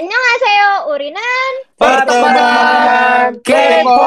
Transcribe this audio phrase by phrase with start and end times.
[0.00, 1.52] Annyeonghaseyo, Urinan.
[1.76, 4.00] Pertemuan K-pop.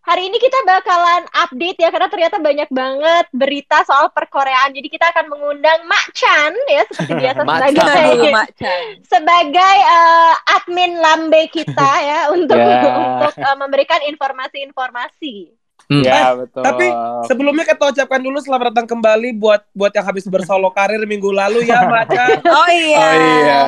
[0.00, 4.70] Hari ini kita bakalan update ya karena ternyata banyak banget berita soal perkoreaan.
[4.70, 7.70] Jadi kita akan mengundang Mak Chan ya seperti biasa sebagai
[8.14, 8.84] dulu, Mak Chan.
[9.06, 12.94] sebagai eh, admin lambe kita ya untuk Ya.
[12.94, 15.34] untuk eh, memberikan informasi-informasi.
[15.90, 16.62] Ya, betul.
[16.62, 16.86] Tapi
[17.26, 21.66] sebelumnya kita ucapkan dulu selamat datang kembali buat buat yang habis bersolo karir minggu lalu
[21.66, 22.38] ya, Macan.
[22.46, 23.02] Oh iya.
[23.02, 23.60] Oh iya.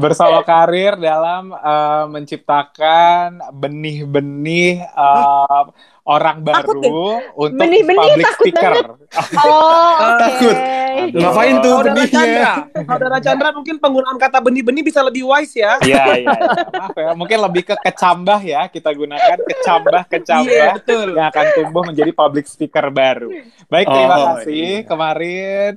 [0.00, 5.62] Bersolo karir dalam eh, menciptakan benih-benih eh,
[6.02, 8.72] orang Takut baru untuk Benih-benih public takut speaker.
[9.44, 10.18] Oh, oke.
[10.18, 10.56] Takut.
[10.92, 11.20] Aduh.
[11.20, 12.12] Ngapain tuh Saudara benihnya?
[12.12, 12.50] Chandra,
[12.84, 15.76] Saudara Chandra mungkin penggunaan kata benih-benih bisa lebih wise ya.
[15.80, 16.32] Iya, iya, iya.
[16.72, 21.08] Maaf ya, mungkin lebih ke kecambah ya kita gunakan kecambah-kecambah Iya, betul.
[21.14, 23.28] yang akan tumbuh menjadi public speaker baru.
[23.68, 24.86] Baik, terima Oh, kasih iya.
[24.86, 25.70] kemarin.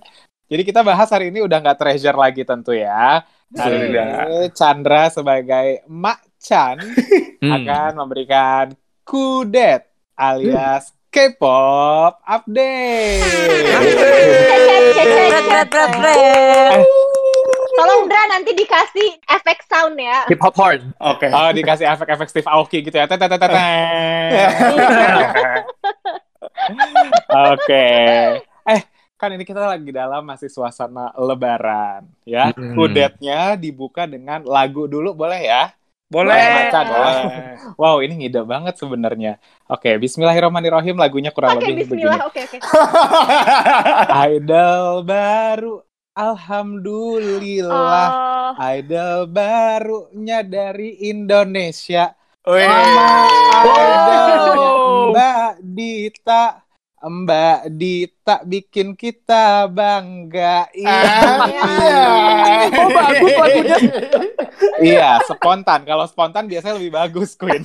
[0.46, 3.24] Jadi kita bahas hari ini udah nggak treasure lagi tentu ya.
[3.52, 4.06] Hari Sudah.
[4.26, 6.76] ini Chandra sebagai Mak Chan
[7.46, 7.52] Hmm.
[7.52, 8.66] akan memberikan
[9.04, 13.24] kudet alias K-pop update.
[17.76, 20.24] Tolong Dra nanti dikasih efek sound ya.
[20.28, 20.92] Hip hop horn.
[21.00, 21.28] Oke.
[21.32, 23.08] Oh, dikasih efek-efek Steve Aoki gitu ya.
[27.52, 27.88] Oke.
[28.68, 28.82] Eh,
[29.16, 32.52] kan ini kita lagi dalam masih suasana lebaran ya.
[32.56, 32.76] Hmm.
[32.76, 35.76] Kudetnya dibuka dengan lagu dulu boleh ya?
[36.06, 36.38] Boleh.
[36.38, 37.18] Boleh, Macan, boleh.
[37.82, 39.42] Wow, ini ngide banget sebenarnya.
[39.66, 40.94] Oke, Bismillahirrahmanirrahim.
[40.96, 42.06] Lagunya kurang Oke, lebih begini.
[42.06, 42.30] bismillah.
[42.30, 42.58] Oke, oke.
[44.38, 45.82] Idol baru,
[46.14, 48.08] alhamdulillah.
[48.54, 52.14] Oh, Idol barunya dari Indonesia.
[52.46, 53.10] Nama
[53.66, 54.20] idolnya
[54.54, 55.10] Oh.
[55.10, 56.65] Mbak Dita.
[57.06, 60.66] Mbak Dita bikin kita bangga.
[60.74, 60.98] Iya.
[62.66, 63.78] Oh, bagus lagunya.
[64.82, 65.86] iya, spontan.
[65.86, 67.62] Kalau spontan biasanya lebih bagus, Queen.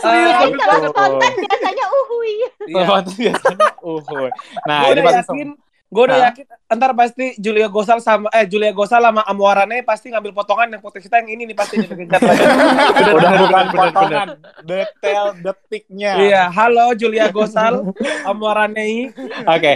[0.00, 0.92] Kirain kalau betul.
[0.96, 2.34] spontan biasanya uhui.
[2.72, 2.84] Iya.
[2.88, 4.28] Spontan biasanya uhuy.
[4.64, 5.48] Nah, gue ini udah pasti yakin,
[5.90, 10.30] gue udah yakin ntar pasti Julia Gosal sama eh Julia Gosal sama Amuarane pasti ngambil
[10.30, 12.22] potongan yang foto kita yang ini nih pasti nih Chat.
[13.18, 13.74] udah bukan bener, bener.
[13.74, 14.28] potongan,
[14.62, 16.12] detail detiknya.
[16.20, 17.90] Iya, halo Julia Gosal,
[18.22, 19.10] Amuarane.
[19.50, 19.72] Oke,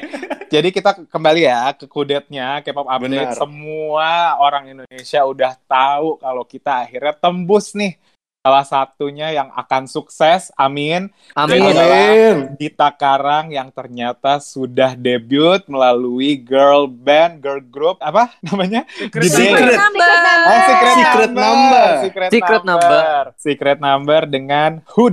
[0.53, 3.35] jadi kita kembali ya ke kudetnya K-pop update.
[3.35, 3.35] Benar.
[3.35, 7.99] Semua orang Indonesia udah tahu kalau kita akhirnya tembus nih.
[8.45, 11.09] Salah satunya yang akan sukses, amin.
[11.33, 11.65] Amin.
[11.65, 18.85] adalah Dita Karang yang ternyata sudah debut melalui girl band, girl group, apa namanya?
[19.01, 20.13] Secret Secret number.
[20.45, 21.41] Oh, secret, Secret number.
[21.41, 21.89] number.
[22.05, 23.23] Secret, Secret number.
[23.41, 25.09] Secret number dengan Who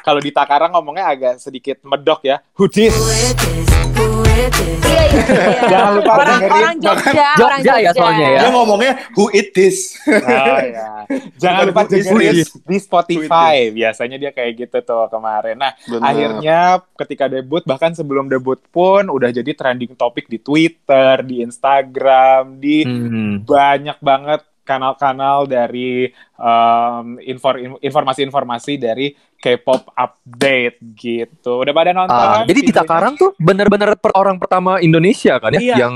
[0.00, 2.38] kalau di Takarang ngomongnya agak sedikit medok ya.
[2.54, 2.94] Hudis.
[3.98, 5.08] Iya, iya.
[5.08, 5.62] iya.
[5.66, 6.54] Jangan lupa Orang dengerin.
[6.54, 8.40] orang Jogja, orang Jogja ya soalnya ya.
[8.40, 9.98] Dia ngomongnya who it this.
[10.06, 10.88] Oh, ya.
[11.36, 12.50] Jangan lupa Is dengerin This.
[12.62, 13.56] di Spotify.
[13.70, 15.56] Biasanya dia kayak gitu tuh kemarin.
[15.58, 16.02] Nah, Benar.
[16.04, 16.58] akhirnya
[16.96, 22.76] ketika debut bahkan sebelum debut pun udah jadi trending topik di Twitter, di Instagram, di
[22.80, 23.42] Hmm.
[23.42, 29.06] banyak banget kanal-kanal dari um, infor- informasi-informasi dari
[29.38, 31.62] K-pop update gitu.
[31.62, 32.10] Udah pada nonton?
[32.10, 32.90] Ah, jadi Dita videonya?
[32.90, 35.74] Karang tuh bener-bener per orang pertama Indonesia kan ya Iya.
[35.78, 35.94] yang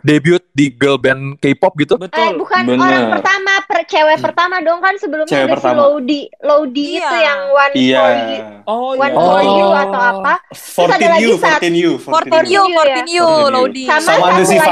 [0.00, 1.96] debut di girl band K-pop gitu.
[1.96, 2.36] Eh, Betul.
[2.36, 2.84] bukan Bener.
[2.84, 5.72] orang pertama, per cewek pertama dong kan sebelumnya Cewek ada pertama.
[5.72, 7.00] si Lodi, Lodi Iya.
[7.00, 7.96] itu yang one Iya.
[7.96, 9.16] for you, Oh, one iya.
[9.16, 9.72] for you Oh.
[9.80, 10.34] atau apa?
[10.52, 11.48] 14 lagi you, satu.
[11.56, 13.28] 14 you, 14 you, 14 you, 14 you.
[13.48, 13.84] Lodi.
[13.86, 14.68] Sama Sama ada satu si lagi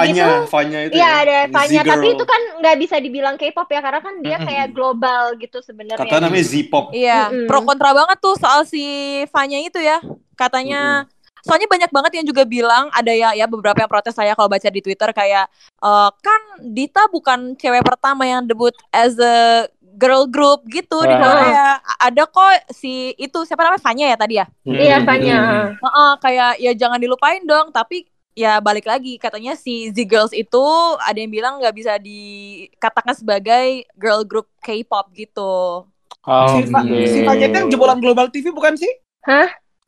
[0.53, 0.93] Fanya, itu.
[0.93, 1.11] Iya ya.
[1.19, 5.01] ada Fanya, tapi itu kan nggak bisa dibilang K-pop ya karena kan dia kayak global
[5.41, 6.01] gitu sebenarnya.
[6.01, 6.95] kata namanya Z-pop.
[6.95, 7.49] Iya, Mm-mm.
[7.51, 8.83] pro kontra banget tuh soal si
[9.29, 9.99] Fanya itu ya.
[10.39, 11.07] Katanya
[11.43, 14.69] soalnya banyak banget yang juga bilang ada ya ya beberapa yang protes saya kalau baca
[14.71, 15.51] di Twitter kayak
[15.83, 21.21] eh, kan Dita bukan cewek pertama yang debut as a girl group gitu di Wah.
[21.21, 21.69] Korea.
[22.01, 24.47] Ada kok si itu siapa namanya Fanya ya tadi ya?
[24.65, 25.39] Iya Fanya.
[25.77, 30.65] Heeh, kayak ya jangan dilupain dong, tapi ya balik lagi katanya si Z Girls itu
[31.01, 35.85] ada yang bilang nggak bisa dikatakan sebagai girl group K-pop gitu.
[36.23, 37.03] Oh, Si, oke.
[37.11, 38.91] si yang jebolan Global TV bukan sih?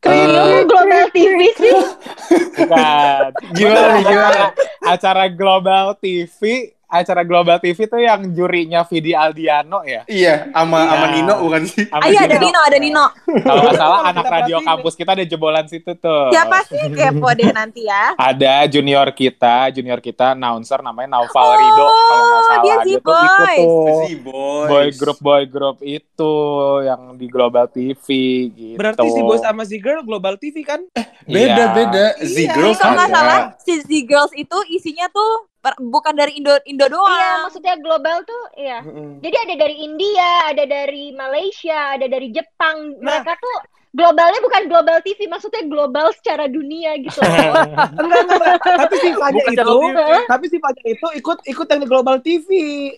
[0.04, 1.72] Kayaknya global TV sih.
[2.60, 3.24] Bukan.
[3.56, 4.44] Gimana nih, gimana?
[4.84, 10.06] Acara Global TV acara Global TV tuh yang jurinya Vidi Aldiano ya.
[10.06, 10.88] Iya, sama Iya.
[10.88, 11.84] sama Nino bukan sih?
[11.88, 12.60] Ah, iya ada Nino.
[12.60, 13.04] Ada Nino.
[13.40, 16.30] Kalau nggak salah anak radio kampus kita ada jebolan situ tuh.
[16.30, 18.14] Siapa sih kepo deh nanti ya.
[18.14, 22.62] Ada junior kita, junior kita announcer namanya Naufal Oh, Rido kalau nggak salah.
[22.62, 23.58] dia tuh ikut Z-Boys.
[23.58, 23.98] tuh.
[24.00, 24.68] Si boys.
[24.68, 26.34] Boy group boy group itu
[26.82, 28.06] yang di Global TV
[28.48, 28.76] gitu.
[28.76, 30.80] Berarti si Boys sama si Girl Global TV kan?
[31.24, 31.66] Beda Iya.
[31.70, 32.06] beda.
[32.20, 36.36] Z Iya, Girls Kalau nggak salah, si Z Girls itu isinya tuh per- bukan dari
[36.36, 37.08] Indo Indo doang.
[37.10, 38.84] Iya, maksudnya global tuh, iya.
[38.84, 39.24] Mm-mm.
[39.24, 43.00] Jadi ada dari India, ada dari Malaysia, ada dari Jepang.
[43.00, 43.24] Nah.
[43.24, 43.56] Mereka tuh
[43.90, 47.22] globalnya bukan global TV, maksudnya global secara dunia gitu.
[47.24, 48.56] Enggak, enggak, enggak.
[48.60, 49.98] Tapi si Fanya Bukan itu, TV.
[50.28, 52.48] tapi si Fanya itu ikut ikut yang di Global TV.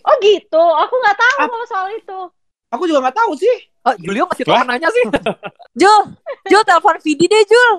[0.01, 1.47] oh gitu, aku nggak tahu Ah.
[1.47, 2.19] kalau soal itu.
[2.67, 3.55] Aku juga nggak tahu sih.
[3.87, 5.05] Oh, Julio masih tahu nanya sih.
[5.79, 6.01] Jul,
[6.51, 7.73] Jul telepon Vidi deh Jul.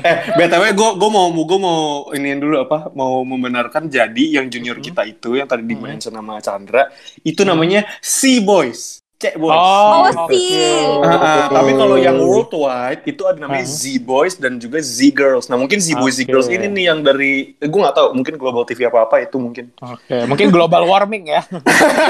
[0.00, 1.80] Eh, btw gue gue mau gue mau
[2.16, 2.88] iniin dulu apa?
[2.96, 6.88] Mau membenarkan jadi yang junior kita itu yang tadi di-mention sama Chandra
[7.20, 8.99] itu namanya C Boys.
[9.20, 9.52] Cek Boys.
[9.52, 11.04] Oh, Oh.
[11.04, 13.70] Ah, ah, tapi kalau yang worldwide itu ada namanya Ah.
[13.70, 15.46] Z Boys dan juga Z Girls.
[15.46, 16.32] Nah mungkin Z Boys Z Oke.
[16.32, 19.36] Girls ini nih yang dari eh, gue nggak tahu mungkin Global TV apa apa itu
[19.36, 19.68] mungkin.
[19.76, 21.44] Oke, mungkin global warming ya.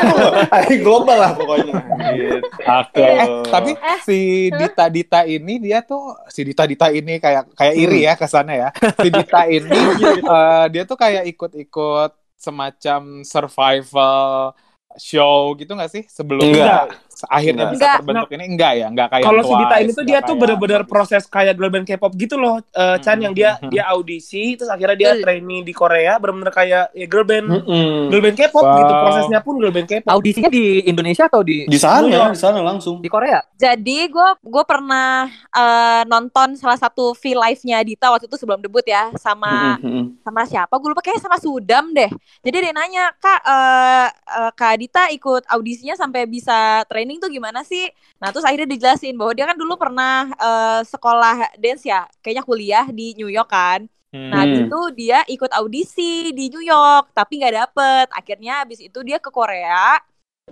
[0.80, 1.74] global lah pokoknya.
[2.14, 2.46] Gitu.
[2.62, 3.02] Oke.
[3.02, 4.18] Eh, Eh, tapi eh, si
[4.48, 8.68] Dita Dita ini dia tuh si Dita Dita ini kayak kayak iri ya kesannya ya.
[8.96, 9.80] Si Dita ini
[10.20, 14.54] eh, dia tuh kayak ikut-ikut semacam survival
[14.98, 16.94] show gitu nggak sih sebelum Enggak.
[17.24, 17.72] Akhirnya Enggak.
[17.72, 17.96] bisa Enggak.
[17.98, 20.40] terbentuk ini enggak ya enggak kayak Kalau si Dita ini tuh enggak dia tuh kayak-
[20.40, 23.82] bener-bener proses kayak girl band K-pop gitu loh, Eh, Chan Hmm, yang dia hmm, dia
[23.86, 28.08] audisi terus akhirnya dia training di Korea bener-bener kayak ya girl band Mm-mm.
[28.08, 28.78] girl band K-pop Wow.
[28.78, 30.10] gitu prosesnya pun girl band K-pop.
[30.10, 32.98] Audisinya di Indonesia atau di Di sana, di sana langsung.
[32.98, 33.40] di Korea?
[33.54, 38.82] Jadi gue gue pernah eh, nonton salah satu V live-nya Dita waktu itu sebelum debut
[38.82, 40.20] ya sama Mm-mm.
[40.20, 42.08] sama siapa gue lupa kayaknya sama Sudam deh.
[42.40, 47.66] Jadi dia nanya kak eh, eh, kak Dita ikut audisinya sampai bisa training tuh gimana
[47.66, 47.90] sih?
[48.22, 52.86] Nah terus akhirnya dijelasin bahwa dia kan dulu pernah eh, sekolah dance ya, kayaknya kuliah
[52.86, 53.90] di New York kan.
[54.10, 54.30] Hmm.
[54.30, 58.06] Nah, itu dia ikut audisi di New York, tapi nggak dapet.
[58.10, 60.02] Akhirnya habis itu dia ke Korea,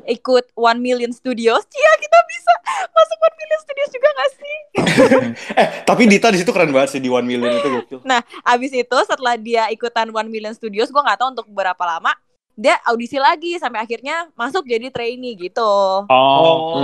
[0.06, 1.66] ikut One Million Studios.
[1.66, 2.52] Iya, kita bisa
[2.87, 4.58] masuk One Million Studios juga nggak sih?
[5.58, 7.99] Eh, tapi Dita di situ keren banget sih di One Million itu gokil.
[8.46, 12.14] Habis itu setelah dia ikutan One Million Studios, gue nggak tahu untuk berapa lama,
[12.58, 16.02] dia audisi lagi sampai akhirnya masuk jadi trainee gitu.
[16.10, 16.82] Oh.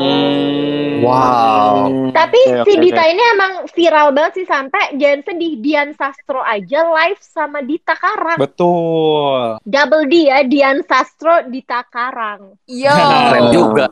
[1.02, 1.90] Wow.
[2.14, 6.86] Tapi Oke, si Dita ini emang viral banget sih sampai jangan sedih Dian Sastro aja
[6.86, 8.38] live sama Dita Karang.
[8.38, 9.58] Betul.
[9.66, 12.54] Double D ya, Dian Sastro Dita Karang.
[12.70, 12.94] Yo.
[12.94, 13.90] Keren juga.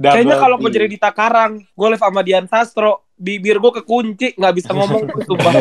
[0.00, 0.60] Kayaknya Double kalau D.
[0.64, 5.10] gue jadi Dita Karang, gue live sama Dian Sastro, bibir gue kekunci, nggak bisa ngomong
[5.28, 5.52] sumpah.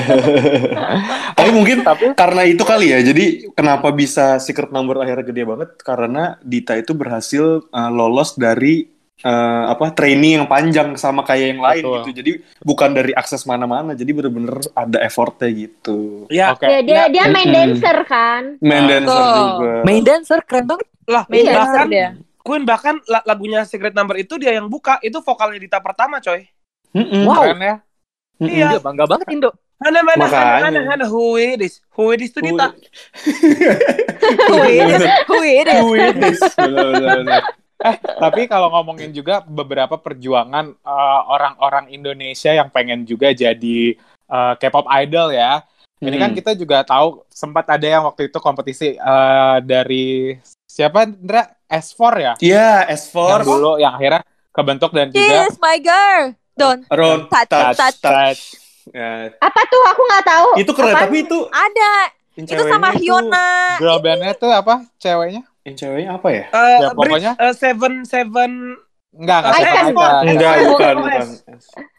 [1.34, 1.82] Tapi mungkin
[2.14, 3.00] karena itu kali ya.
[3.02, 5.70] Jadi kenapa bisa secret number akhirnya gede banget?
[5.82, 8.86] Karena Dita itu berhasil uh, lolos dari
[9.22, 11.98] uh, apa training yang panjang sama kayak yang lain Betul.
[11.98, 12.10] gitu.
[12.16, 12.32] Jadi
[12.62, 13.94] bukan dari akses mana-mana.
[13.94, 16.30] Jadi bener-bener ada effortnya gitu.
[16.30, 16.66] Ya, Oke.
[16.66, 17.58] Ya dia dia main Mm-mm.
[17.78, 18.44] dancer kan.
[18.62, 19.38] Main dancer Betul.
[19.42, 19.72] juga.
[19.84, 20.88] Main dancer keren banget.
[21.08, 21.52] lah Main Iya.
[21.52, 22.10] dancer bahkan dia.
[22.44, 26.48] Queen bahkan la- lagunya Secret Number itu dia yang buka, itu vokalnya Dita pertama coy.
[26.98, 27.24] Mm-mm.
[27.24, 27.42] Wow.
[27.46, 27.76] Keren ya.
[28.38, 28.50] Mm-mm.
[28.50, 28.68] Iya.
[28.74, 29.50] Iya, bangga banget Indo.
[29.78, 30.54] Mana mana Makanya.
[30.58, 31.86] mana mana mana who it is?
[31.94, 32.74] Who it is itu Dita.
[34.50, 35.04] Who it is?
[35.30, 35.84] Who it is?
[35.86, 36.40] Witness.
[36.58, 37.44] Bener-bener.
[38.18, 43.94] Tapi kalau ngomongin juga beberapa perjuangan eh, orang-orang Indonesia yang pengen juga jadi
[44.26, 45.62] eh, K-pop idol ya.
[45.98, 46.38] Ini kan Hmm.
[46.38, 52.34] kita juga tahu sempat ada yang waktu itu kompetisi eh, dari siapa Ndra S4 ya?
[52.38, 53.46] Iya, Yang S4.
[53.46, 56.34] dulu yang akhirnya kebentuk dan juga Kiss my girl.
[56.58, 56.82] Don't.
[56.90, 57.98] Ron, Touch, touch, touch.
[58.00, 58.42] touch.
[58.90, 59.82] Ya, Apa tuh?
[59.86, 60.48] Aku nggak tahu.
[60.58, 61.04] itu keren, Apaan?
[61.06, 61.92] tapi itu Ada.
[62.36, 63.48] yang Itu sama ceweknya Hyuna.
[63.78, 65.42] girl bandnya tuh apa ceweknya?
[65.62, 66.44] Yang ceweknya apa ya?
[66.48, 67.32] Eh, Ya, pokoknya.
[67.36, 68.52] eh, Seven Seven
[69.10, 70.14] Enggak, enggak.
[70.24, 70.68] Enggak, SOS.
[70.70, 71.26] bukan, bukan.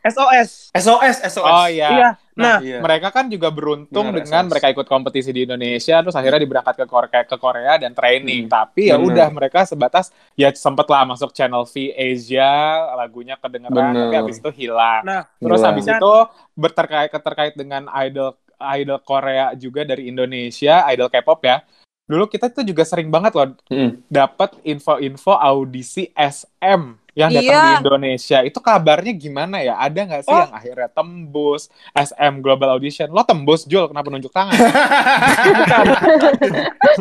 [0.04, 0.50] SOS.
[0.72, 1.44] SOS, SOS.
[1.44, 1.88] Oh iya.
[1.90, 2.08] Iya.
[2.38, 2.78] Nah, Nah, Iya.
[2.78, 4.50] mereka kan juga beruntung Benar, dengan SOS.
[4.54, 8.46] mereka ikut kompetisi di Indonesia terus akhirnya diberangkat ke Korea ke Korea dan training.
[8.46, 8.54] Hmm.
[8.54, 9.08] Tapi ya Benar.
[9.10, 12.46] udah mereka sebatas ya sempet lah masuk channel V Asia,
[12.94, 14.02] lagunya kedengeran Benar.
[14.06, 15.02] tapi habis itu hilang.
[15.02, 15.74] nah, Terus Hilang.
[15.74, 16.12] habis itu
[16.54, 21.58] berterkait terkait dengan idol idol Korea juga dari Indonesia, idol K-pop ya.
[22.08, 24.00] Dulu kita tuh juga sering banget loh Mm.
[24.08, 27.60] dapat info-info audisi SM yang datang Iya.
[27.60, 28.38] di Indonesia.
[28.40, 29.74] Itu kabarnya gimana ya?
[29.76, 30.38] Ada nggak sih Oh.
[30.40, 33.10] yang akhirnya tembus SM Global Audition?
[33.10, 34.54] Lo tembus Jul, kenapa nunjuk tangan?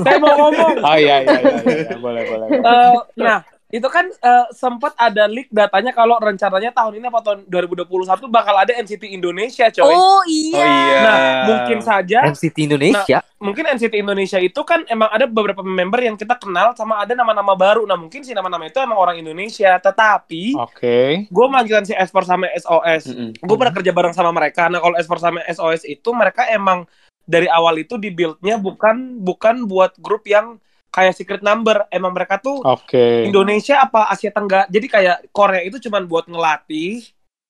[0.04, 0.74] saya mau ngomong.
[0.82, 1.96] oh iya iya iya, iya.
[1.98, 2.48] boleh boleh.
[2.50, 2.60] boleh.
[2.60, 7.40] Eh, nah, itu kan eh, sempat ada leak datanya kalau rencananya tahun ini apa tahun
[7.52, 9.92] 2021 bakal ada NCT Indonesia, coy.
[9.92, 10.56] Oh iya.
[10.56, 11.00] Oh iya.
[11.04, 11.18] Nah,
[11.52, 13.20] mungkin saja NCT Indonesia.
[13.38, 17.60] mungkin NCT Indonesia itu kan emang ada beberapa member yang kita kenal sama ada nama-nama
[17.60, 17.84] baru.
[17.84, 21.28] Nah, mungkin si nama-nama itu emang orang Indonesia, tetapi Oke.
[21.28, 23.12] gue melanjutkan si S4 sama SOS.
[23.12, 23.30] Mm-mm.
[23.44, 24.72] Gue pernah kerja bareng sama mereka.
[24.72, 26.88] Nah, kalau S4 sama SOS itu mereka emang
[27.28, 30.56] dari awal itu di build-nya bukan bukan buat grup yang
[30.90, 31.86] kayak secret number.
[31.88, 33.24] Emang mereka tuh Oke.
[33.24, 34.66] Indonesia apa Asia Tenggara.
[34.68, 37.04] Jadi kayak Korea itu cuman buat ngelatih.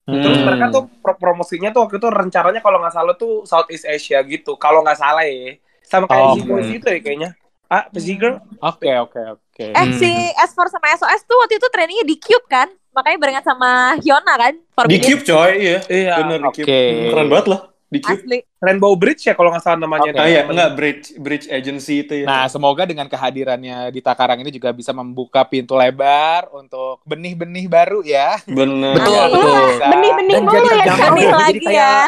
[0.03, 0.47] Terus Hmm.
[0.47, 4.55] mereka tuh pro- promosinya tuh waktu itu rencananya kalau nggak salah tuh Southeast Asia gitu.
[4.55, 5.59] Kalau nggak salah ya.
[5.83, 6.75] Sama kayak Oh, si Boys oke.
[6.75, 7.29] itu ya kayaknya.
[7.67, 8.39] Ah, si Girl?
[8.57, 9.65] Oke, oke, oke.
[9.67, 9.91] Eh Hmm.
[9.93, 12.71] si S4 sama SOS tuh waktu itu trainingnya di Cube kan?
[12.95, 14.53] Makanya barengan sama Hyuna kan?
[14.87, 14.97] Di.
[14.97, 15.79] Cube coy, iya.
[15.85, 16.13] Iya.
[16.17, 16.63] Bener di Cube.
[16.63, 16.81] Oke.
[17.11, 18.21] Keren banget lah di Cube.
[18.23, 18.39] Asli.
[18.57, 20.09] Rainbow Bridge ya kalau nggak salah namanya.
[20.11, 20.29] Ah deh.
[20.29, 22.25] iya, enggak bridge bridge agency itu ya.
[22.25, 28.01] Nah, semoga dengan kehadirannya di Takarang ini juga bisa membuka pintu lebar untuk benih-benih baru
[28.01, 28.41] ya.
[28.43, 28.97] bener.
[28.97, 29.25] Betul, Iya.
[29.29, 29.61] betul.
[29.87, 30.73] Benih-benih Dan mulu jadi ya.
[30.73, 31.11] terjangkau Kak.
[31.11, 32.01] Benih ya, jadi lagi kayak ya.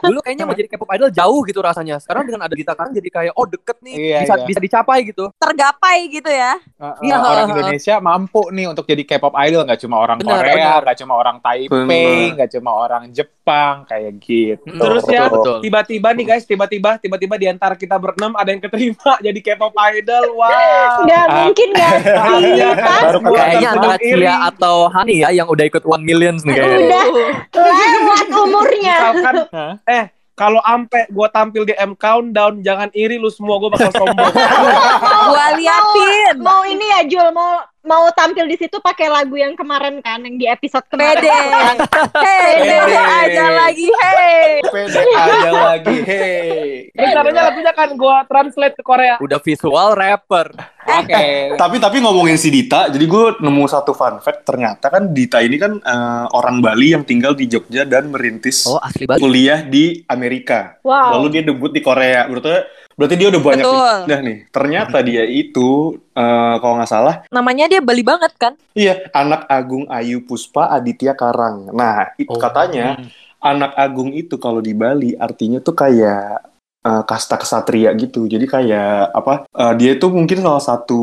[0.00, 1.96] dulu kayaknya mau jadi K-pop idol jauh gitu rasanya.
[1.98, 4.46] Sekarang dengan ada Gita Karang jadi kayak oh deket nih, Iya, bisa iya.
[4.46, 5.24] bisa dicapai gitu.
[5.36, 6.52] Tergapai gitu ya.
[6.78, 7.16] Uh, uh, Iya.
[7.18, 10.80] orang Indonesia mampu nih untuk jadi K-pop idol, nggak cuma orang Benar, Korea, benar.
[10.84, 12.34] nggak cuma orang Taipei, Benar.
[12.36, 14.70] nggak cuma orang Jepang, kayak gitu.
[14.70, 15.58] Terus ya, betul.
[15.96, 20.24] Tiba-tiba nih guys, tiba-tiba tiba-tiba di antara kita berenam ada yang keterima jadi K-pop idol.
[20.36, 21.08] Wow.
[21.08, 22.12] Nggak mungkin gak sih?
[22.76, 24.20] Baru Kayaknya antara iri.
[24.20, 27.00] Cia atau Hani ya yang udah ikut One Millions nih kayaknya.
[27.48, 28.96] Udah lewat umurnya.
[28.96, 29.34] Misalkan,
[29.88, 30.04] eh
[30.36, 34.32] kalau ampe gue tampil di M Countdown, jangan iri lu semua, gue bakal sombong.
[35.32, 36.36] Gua liatin.
[36.44, 40.36] Mau ini ya Jul, mau mau tampil di situ pakai lagu yang kemarin kan, yang
[40.36, 41.22] di episode kemarin.
[41.22, 41.30] Pede.
[42.18, 42.98] Hei, Pede.
[42.98, 43.88] aja lagi.
[43.88, 44.46] Hei.
[44.66, 46.90] Pede aja lagi, hey.
[46.92, 49.14] Rencananya lagunya kan gue translate ke Korea.
[49.22, 50.50] Udah visual rapper.
[50.86, 51.26] Oke.
[51.62, 54.42] Tapi tapi ngomongin si Dita, jadi gue nemu satu fun fact.
[54.46, 58.82] Ternyata kan Dita ini kan eh, orang Bali yang tinggal di Jogja dan merintis Oh
[58.82, 60.78] asli kuliah di Amerika.
[60.82, 61.18] Wow.
[61.18, 62.26] Lalu dia debut di Korea.
[62.26, 63.96] Berarti berarti dia udah banyak Betul.
[64.08, 64.38] dah nih.
[64.48, 65.68] Ternyata dia itu
[66.10, 68.56] eh, kalau nggak salah, Namanya dia Bali banget kan?
[68.72, 71.70] iya anak Agung Ayu Puspa Aditya Karang.
[71.70, 72.40] Nah itu Oh.
[72.40, 72.96] katanya
[73.38, 76.40] anak Agung itu kalau di Bali artinya tuh kayak
[76.82, 78.24] eh, kasta kesatria gitu.
[78.24, 79.44] Jadi kayak apa?
[79.46, 81.00] eh, dia itu mungkin salah satu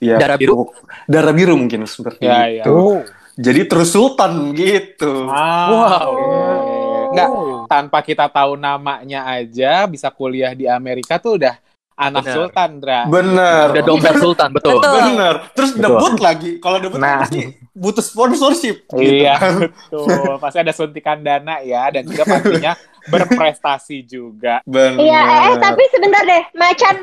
[0.00, 0.72] ya Darah biru?
[1.04, 2.64] darah biru mungkin seperti Ya, ya.
[2.64, 3.04] itu.
[3.36, 5.28] Jadi terus sultan gitu.
[5.28, 6.12] Ah, Wow.
[6.12, 6.69] oke.
[7.10, 7.28] Nggak,
[7.66, 11.54] tanpa kita tahu namanya aja bisa kuliah di Amerika tuh udah
[12.00, 12.32] anak Benar.
[12.34, 13.00] sultan, Dra.
[13.04, 13.64] Bener.
[13.76, 14.80] Udah dompet Sultan betul.
[14.80, 14.92] Betul.
[14.96, 15.34] Bener.
[15.52, 15.84] Terus Betul.
[15.84, 16.50] debut lagi.
[16.56, 17.20] Kalau debut Nah.
[17.28, 17.40] pasti
[17.76, 18.76] butuh sponsorship.
[18.88, 19.52] gitu Iya, kan.
[19.68, 20.40] betul.
[20.40, 22.72] Pasti ada suntikan dana ya dan juga pastinya
[23.12, 24.64] berprestasi juga.
[24.64, 24.96] Bener.
[24.96, 26.96] Iya, eh, eh, tapi sebentar deh, macan,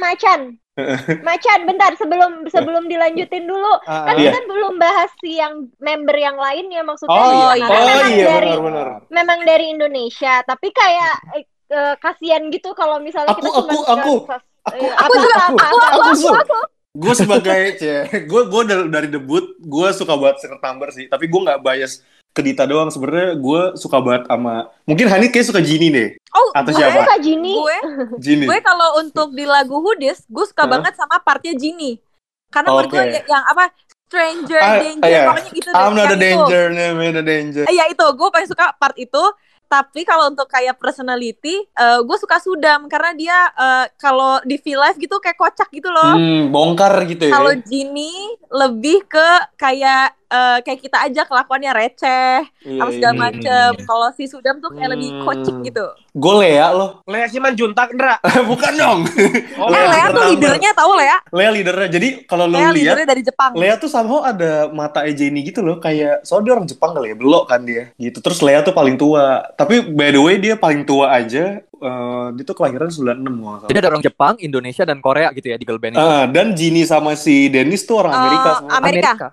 [1.27, 1.59] macan.
[1.65, 3.73] Bentar sebelum sebelum dilanjutin dulu.
[3.83, 4.31] Kan Iya.
[4.31, 7.17] kita belum bahas si yang member yang lainnya maksudnya.
[7.17, 7.65] Oh, iya.
[7.65, 8.87] Karena Oh memang iya dari benar-benar.
[9.09, 11.15] memang dari Indonesia, tapi kayak
[11.67, 13.83] eh, kasihan gitu kalau misalnya Aku, kita aku, cuma aku.
[13.87, 14.13] Aku,
[14.77, 16.59] Aku juga, aku, aku, aku, aku.
[16.97, 17.77] Gue sebagai
[18.25, 21.05] gue gue dari debut gue suka banget secret number sih.
[21.05, 22.01] Tapi gue nggak bias
[22.37, 22.87] ke Dita doang.
[22.87, 26.09] Sebenarnya gue suka banget sama mungkin Hani kayak suka Gini deh.
[26.29, 27.01] Oh, Atau gue, siapa?
[27.03, 27.57] Kak Jini.
[27.57, 27.77] gue,
[28.25, 28.45] Gini.
[28.45, 30.77] gue kalau untuk di lagu Hoodies, gue suka Hah?
[30.77, 31.97] banget sama partnya Genie.
[32.47, 33.73] Karena menurut gue yang, apa
[34.07, 35.23] Stranger Ah, Danger iya.
[35.27, 35.75] pokoknya gitu deh.
[35.75, 36.23] I'm not a Yang itu.
[36.23, 37.63] danger, name the danger.
[37.67, 39.23] Iya itu, gue paling suka part itu.
[39.67, 44.65] Tapi kalau untuk kayak personality, eh, gue suka Sudam karena dia eh, kalau di V
[44.73, 46.15] Live gitu kayak kocak gitu loh.
[46.15, 47.33] Hmm, bongkar gitu ya.
[47.33, 53.21] Kalau Genie lebih ke kayak eh, kayak kita aja kelakuannya receh, Iya, apa segala iya.
[53.21, 53.69] macem.
[53.81, 55.23] Kalau si Sudam tuh kayak lebih Hmm.
[55.23, 55.87] kocik gitu.
[56.11, 56.99] Gue Lea loh.
[57.07, 58.19] Lea Simanjuntak, Ndra.
[58.51, 58.99] Bukan dong.
[59.57, 61.17] Oh, eh, Lea Lea tuh leadernya tahu Lea?
[61.31, 61.89] Lea leadernya.
[61.89, 63.55] Jadi kalau lo Lea lihat dari Jepang.
[63.55, 67.15] Lea tuh somehow ada mata Jenny gitu loh, kayak soalnya dia orang Jepang kali ya,
[67.15, 68.19] belok kan dia, gitu.
[68.19, 72.43] Terus Lea tuh paling tua, tapi by the way dia paling tua aja, eh, dia
[72.45, 73.69] tuh kelahiran 96 kalau nggak salah.
[73.73, 76.05] Jadi ada orang Jepang, Indonesia dan Korea gitu ya di girl band itu.
[76.05, 78.77] Ah, dan Ginny sama si Dennis tuh orang Amerika semua.
[78.77, 79.27] Amerika.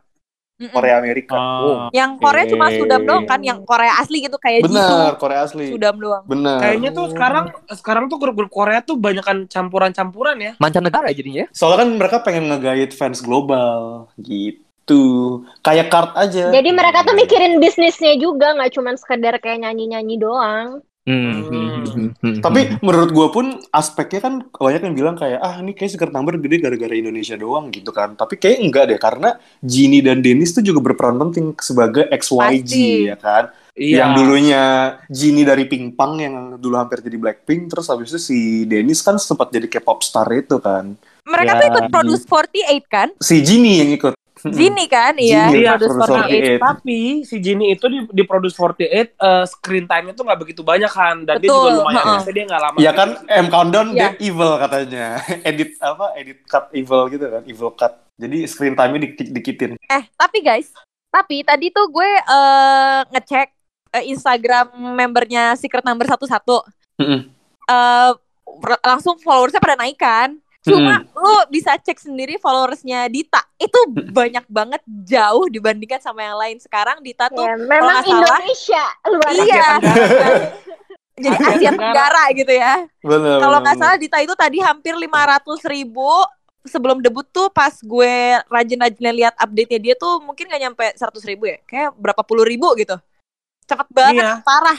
[0.55, 0.71] Mm-mm.
[0.71, 1.35] Korea Amerika.
[1.37, 1.91] Oh.
[1.91, 2.71] Yang Korea cuma.
[2.71, 5.67] Sudam doang kan, yang Korea asli gitu kayak Bener, Jisoo, Korea asli.
[5.67, 6.23] Sudam doang.
[6.31, 6.63] Bener.
[6.63, 10.53] Kayaknya tuh sekarang sekarang tuh grup-grup Korea tuh banyakan campuran-campuran ya.
[10.63, 11.45] Mancanegara jadinya.
[11.45, 11.47] ya.
[11.51, 14.64] Soalnya kan mereka pengen ngegait fans global, gitu.
[15.61, 16.53] Kayak card aja.
[16.53, 20.85] Jadi mereka tuh mikirin bisnisnya juga, nggak cuma sekedar kayak nyanyi-nyanyi doang.
[21.05, 21.85] Hmm.
[22.41, 26.41] Tapi menurut gue pun aspeknya kan banyak yang bilang kayak ah ini kayak secret number
[26.41, 28.17] gede gara-gara Indonesia doang gitu kan.
[28.17, 32.89] Tapi kayak enggak deh karena Ginny dan Dennis tuh juga berperan penting sebagai XYG Pasti.
[33.05, 33.53] ya kan.
[33.77, 33.97] Iya.
[34.01, 34.63] Yang dulunya
[35.13, 39.53] Ginny dari Pinkpang yang dulu hampir jadi Blackpink terus habis itu si Dennis kan sempat
[39.53, 40.97] jadi K-pop star itu kan.
[41.29, 41.59] Mereka Ya.
[41.61, 43.09] tuh ikut Produce 48 kan?
[43.21, 44.17] Si Ginny yang ikut.
[44.45, 45.49] Gini kan, iya.
[45.49, 46.61] Genie, Iya, Produce Produce 48.
[46.61, 46.61] 48.
[46.61, 49.05] Tapi si Genie itu di, di Produce 48 eh,
[49.49, 52.63] screen time-nya tuh nggak begitu banyak kan dan dia Betul, juga lumayan biasa dia nggak
[52.63, 52.77] lama.
[52.77, 53.97] Ya kan M Countdown Iya.
[53.97, 55.07] dia evil katanya.
[55.49, 56.07] Edit apa?
[56.15, 57.93] Edit cut evil gitu kan, evil cut.
[58.15, 59.71] Jadi screen time-nya dikit dikitin.
[59.81, 60.69] Eh, tapi guys,
[61.09, 63.49] tapi tadi tuh gue eh, ngecek
[63.97, 66.29] eh, Instagram membernya Secret Number 11
[67.01, 67.21] Mm-mm.
[67.65, 68.13] eh
[68.85, 70.37] langsung followersnya pada naik kan.
[70.65, 73.45] Cuma lu bisa cek sendiri followersnya Dita.
[73.55, 76.57] Itu banyak banget jauh dibandingkan sama yang lain.
[76.57, 79.67] Sekarang Dita tuh Ya, memang salah- Indonesia luar iya.
[81.15, 81.79] Jadi Asia Asia Tenggara.
[81.79, 82.75] Tenggara gitu ya.
[83.39, 86.11] Kalau nggak salah Dita itu tadi hampir 500 ribu
[86.65, 88.15] sebelum debut tuh pas gue
[88.49, 91.61] rajin-rajinnya lihat update-nya dia tuh mungkin gak nyampe 100 ribu ya.
[91.69, 92.97] Kayak berapa puluh ribu gitu.
[93.65, 94.41] Cepet banget, Iya.
[94.43, 94.79] parah.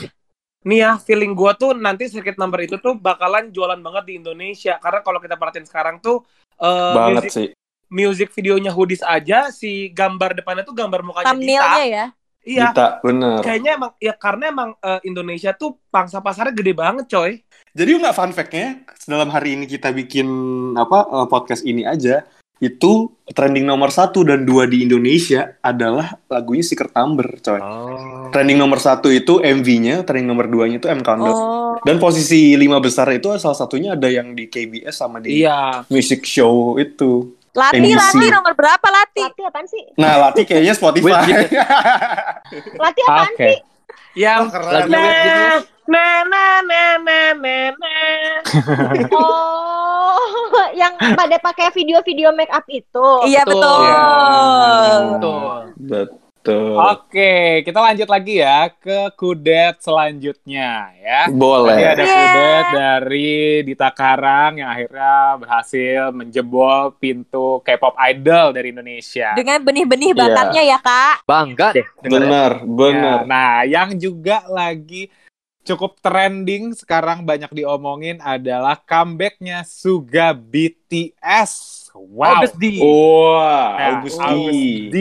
[0.66, 4.82] Nih ya, feeling gua tuh nanti circuit number itu tuh bakalan jualan banget di Indonesia.
[4.82, 6.26] Karena kalau kita perhatiin sekarang tuh
[6.58, 7.48] eh, banget music, sih.
[7.86, 11.86] music videonya Hoodies aja si gambar depannya tuh gambar mukanya Thumbnailnya Dita.
[11.86, 12.06] ya.
[12.46, 12.70] Iya.
[12.70, 13.38] Dita, bener.
[13.46, 17.46] Kayaknya emang ya karena emang eh, Indonesia tuh pangsa pasarnya gede banget, coy.
[17.76, 20.26] Jadi nggak fun fact-nya, dalam hari ini kita bikin
[20.74, 26.64] apa eh, podcast ini aja, itu trending nomor satu dan dua di Indonesia adalah lagunya
[26.64, 27.60] Secret Number, coy.
[27.60, 28.32] Oh.
[28.32, 31.36] Trending nomor satu itu MV-nya, trending nomor duanya itu M Countdown.
[31.36, 31.76] Oh.
[31.84, 35.84] Dan posisi lima besar itu salah satunya ada yang di KBS sama di Iya.
[35.88, 37.36] music show itu.
[37.52, 37.96] Lati, NBC.
[37.96, 39.20] Lati nomor berapa Lati?
[39.22, 39.82] Lati apaan sih?
[39.96, 41.24] Nah, Lati kayaknya Spotify.
[41.24, 41.48] Wait,
[42.84, 43.48] Lati apaan Oke.
[43.48, 43.56] sih?
[44.16, 45.60] Yang Oh, web gitu ya.
[45.86, 48.32] nah nah nah nah nah nah.
[49.14, 53.08] Oh, yang pada pakai video-video make up itu.
[53.28, 53.80] Iya betul.
[53.84, 54.02] Iya.
[55.14, 55.58] Betul.
[55.78, 56.25] Betul.
[56.52, 61.20] Oke, kita lanjut lagi ya ke kudet selanjutnya ya.
[61.26, 61.80] Tadi Boleh.
[61.82, 62.12] ada Yeah.
[62.12, 63.34] kudet dari
[63.64, 69.34] Dita Karang yang akhirnya berhasil menjebol pintu K-pop idol dari Indonesia.
[69.34, 70.20] Dengan benih-benih Iya.
[70.22, 71.16] bakatnya ya kak.
[71.24, 71.86] Bangga deh.
[72.02, 73.18] Benar, benar.
[73.22, 75.08] Ya, nah, yang juga lagi
[75.62, 81.74] cukup trending sekarang banyak diomongin adalah comebacknya Suga BTS.
[81.96, 82.38] Wow.
[82.38, 82.64] August D.
[82.78, 84.90] Wah, Ya, August August D.
[84.92, 84.98] D.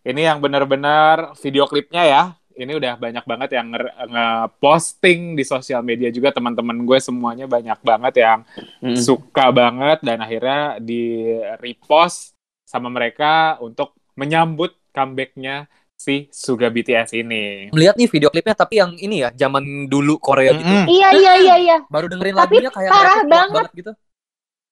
[0.00, 2.22] Ini yang benar-benar video klipnya ya.
[2.52, 7.78] Ini udah banyak banget yang nge- nge-posting di sosial media juga teman-teman gue semuanya banyak
[7.80, 8.38] banget yang
[8.78, 8.96] Mm.
[8.96, 11.24] suka banget dan akhirnya di
[11.56, 17.68] repost sama mereka untuk menyambut comebacknya si Suga BTS ini.
[17.70, 20.64] Melihat nih video klipnya tapi yang ini ya zaman dulu Korea gitu.
[20.64, 20.84] Mm-mm.
[20.86, 21.76] Iya, iya, iya, iya.
[21.86, 23.64] Baru dengerin Tapi lagunya kayak parah kuat banget.
[23.74, 23.92] gitu.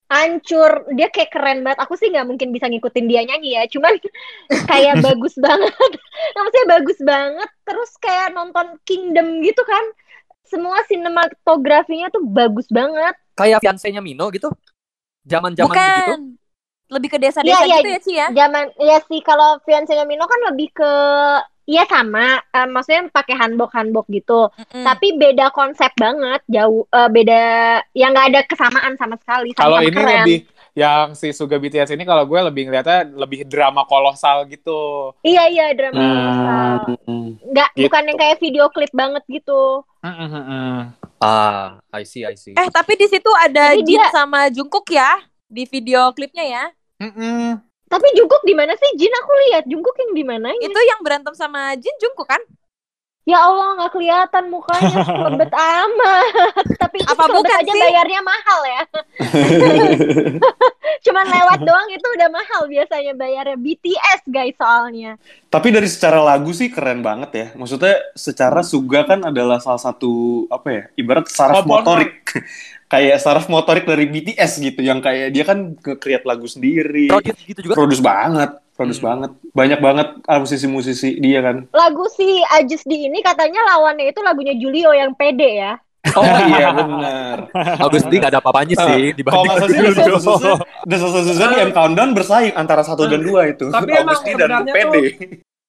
[0.08, 0.88] Hancur.
[0.96, 1.78] Dia kayak keren banget.
[1.84, 3.68] Aku sih nggak mungkin bisa ngikutin dia nyanyi ya.
[3.68, 3.92] Cuman
[4.70, 5.90] kayak bagus banget.
[6.34, 7.50] Maksudnya bagus banget.
[7.64, 9.84] Terus kayak nonton Kingdom gitu kan.
[10.48, 13.12] Semua sinematografinya tuh bagus banget.
[13.36, 14.48] Kayak fiancenya Mino gitu.
[15.28, 15.84] Zaman-zaman Bukan.
[16.00, 16.14] begitu.
[16.88, 17.76] Lebih ke desa-desa Iya, iya.
[17.84, 18.26] gitu ya Ci ya.
[18.32, 20.92] Zaman ya sih kalau fiancé Mino kan lebih ke
[21.68, 24.48] Iya sama, Eh, maksudnya pakai hanbok-hanbok gitu.
[24.48, 24.82] Mm-mm.
[24.82, 27.42] Tapi beda konsep banget, jauh eh, beda,
[27.92, 29.52] yang nggak ada kesamaan sama sekali.
[29.52, 30.24] Kalau ini keren.
[30.24, 30.38] lebih
[30.72, 35.12] yang si Suga BTS ini kalau gue lebih ngeliatnya lebih drama kolosal gitu.
[35.20, 36.74] Iya iya drama kolosal.
[37.04, 37.28] Hmm.
[37.44, 37.82] Nggak Gitu.
[37.84, 39.82] bukan yang kayak video klip banget gitu.
[41.18, 42.54] Ah, I see, I see.
[42.54, 46.64] Eh tapi di situ ada Jadi Jin dia- sama Jungkook ya di video klipnya ya.
[46.98, 47.58] Mm-mm.
[47.88, 48.90] Tapi Jungkook di mana sih?
[48.94, 50.60] Jin aku lihat Jungkook yang di mananya?
[50.60, 52.40] Itu yang berantem sama Jin Jungkook kan?
[53.28, 55.52] Ya Allah nggak kelihatan mukanya lebet
[55.84, 56.64] amat.
[56.80, 57.76] Tapi itu Apa bukan aja sih?
[57.76, 58.82] bayarnya mahal ya.
[61.04, 65.20] Cuman lewat doang itu udah mahal biasanya bayarnya BTS guys soalnya.
[65.52, 67.46] Tapi dari secara lagu sih keren banget ya.
[67.52, 70.82] Maksudnya secara Suga kan adalah salah satu apa ya?
[70.96, 72.24] Ibarat saraf motorik.
[72.88, 77.12] kayak saraf motorik dari BTS gitu yang kayak dia kan nge-create lagu sendiri.
[77.12, 77.74] Produce gitu juga.
[77.76, 79.08] Produce banget, produce Hmm.
[79.12, 79.30] banget.
[79.52, 81.68] Banyak banget musisi-musisi dia kan.
[81.70, 85.72] Lagu si Ajus di ini katanya lawannya itu lagunya Julio yang pede ya.
[86.08, 87.36] Oh iya benar.
[87.84, 90.52] August D gak ada apa-apanya sih Kalau dibanding salah sih Desa Susa,
[90.88, 93.68] Desa Susa di M Countdown bersaing antara satu dan dua itu.
[93.68, 95.02] Tapi emang August D dan sebenarnya Pede.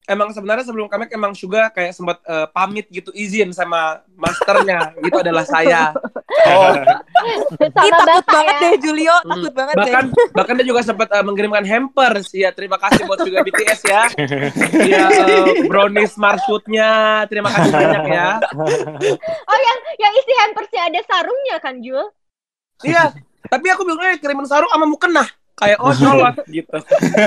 [0.10, 4.98] Emang sebenarnya sebelum comeback emang Suga kayak sempat eh, pamit gitu izin sama masternya.
[5.00, 5.94] itu adalah saya.
[6.50, 6.72] Oh,
[7.20, 7.38] Ih,
[7.70, 8.62] takut banget ya.
[8.64, 10.26] deh Julio, takut banget bahkan deh.
[10.32, 14.04] bahkan dia juga sempat eh, mengirimkan hampers ya terima kasih buat juga BTS ya
[14.88, 16.90] ya eh, brownies marsutnya
[17.28, 18.30] terima kasih banyak ya
[19.46, 22.08] Oh yang yang isi hampersnya ada sarungnya kan Jul?
[22.82, 23.12] iya
[23.46, 25.26] tapi aku bingungnya kirimin sarung sama mukena
[25.60, 26.78] kayak oh nyolot gitu.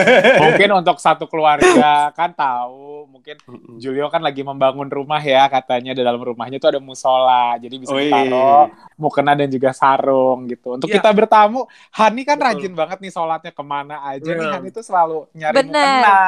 [0.43, 3.37] mungkin untuk satu keluarga kan tahu mungkin
[3.77, 7.93] Julio kan lagi membangun rumah ya katanya di dalam rumahnya itu ada musola jadi bisa
[7.93, 8.09] Oh, iya.
[8.25, 8.65] taruh
[8.97, 10.97] mukena dan juga sarung gitu untuk Iya.
[10.99, 12.49] kita bertamu Hani kan Betul.
[12.49, 14.55] rajin banget nih sholatnya ke mana aja nih Iya.
[14.57, 15.77] Hani tuh selalu nyari Bener.
[15.77, 16.19] mukena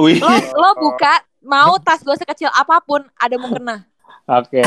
[0.00, 0.18] Wih.
[0.18, 3.84] Lo lo buka mau tas gue sekecil apa pun ada mukena.
[4.30, 4.62] Oke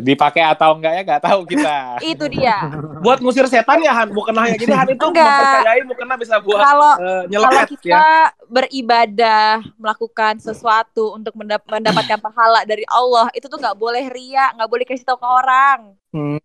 [0.00, 1.76] dipakai atau enggak ya nggak tahu kita
[2.14, 2.56] Itu dia.
[2.98, 5.26] Buat ngusir setan ya Han, bukan hanya jadi Han itu Enggak.
[5.26, 8.30] mempercayai mukena bisa buat Kalau eh, kalau nyelepet kita ya.
[8.46, 14.68] beribadah melakukan sesuatu untuk mendap- mendapatkan pahala dari Allah itu tuh nggak boleh ria nggak
[14.68, 16.40] boleh kasih tahu ke orang Hmm.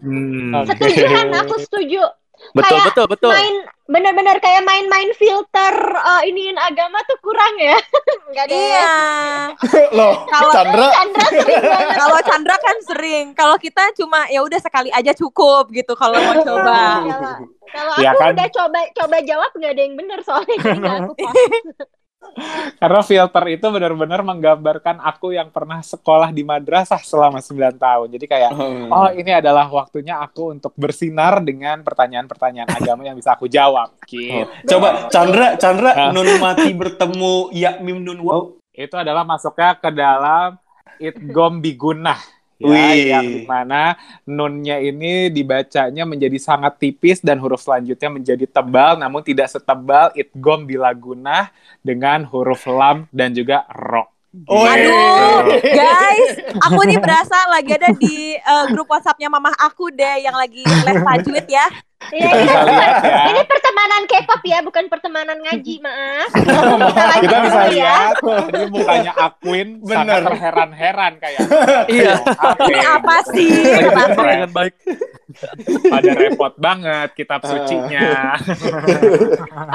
[0.60, 0.76] Oke.
[0.76, 2.04] Setuju Han, aku setuju.
[2.52, 3.32] Betul, Kayak betul, betul.
[3.32, 7.76] Main bener-bener kayak main-main filter uh, iniin agama tuh kurang ya.
[8.28, 8.56] Enggak deh.
[8.56, 8.88] iya
[9.98, 10.88] Loh, Kalau- Chandra
[12.00, 16.36] kalau Chandra kan sering kalau kita cuma ya udah sekali aja cukup gitu kalau mau
[16.38, 17.04] coba
[17.66, 18.32] Kalau Iya aku kan?
[18.34, 21.14] udah coba coba jawab nggak ada yang bener soalnya jadi nggak aku.
[22.82, 28.08] Karena filter itu benar-benar menggambarkan aku yang pernah sekolah di madrasah selama 9 tahun.
[28.10, 28.52] Jadi kayak,
[28.90, 33.94] oh ini adalah waktunya aku untuk bersinar dengan pertanyaan-pertanyaan agama yang bisa aku jawab.
[34.10, 34.50] Gitu.
[34.66, 38.52] Coba Chandra, Chandra nun mati bertemu ya mim nun wow.
[38.74, 40.58] Itu adalah masuknya ke dalam
[40.98, 42.18] idgom bigunah.
[42.64, 43.12] Ya, Wih.
[43.12, 49.20] yang di mana nunnya ini dibacanya menjadi sangat tipis dan huruf selanjutnya menjadi tebal namun
[49.20, 51.52] tidak setebal idgom bilagunah
[51.84, 54.13] dengan huruf lam dan juga ro.
[54.50, 60.26] Oh, aduh guys aku nih berasa lagi ada di eh, grup WhatsAppnya mamah aku deh
[60.26, 61.70] yang lagi les tajwid ya
[62.12, 63.24] Iya, Kita ini, bisa lihat ya.
[63.32, 66.30] ini pertemanan K-pop ya, bukan pertemanan ngaji, maaf.
[67.24, 67.96] Kita bisa dulu ya.
[68.12, 70.28] lihat tadi mukanya Aquin sangat Bener.
[70.28, 71.40] terheran-heran kayak.
[71.88, 72.14] Iya.
[72.60, 74.76] Ini apa sih dengan baik.
[75.88, 78.36] Pada repot banget kitab sucinya.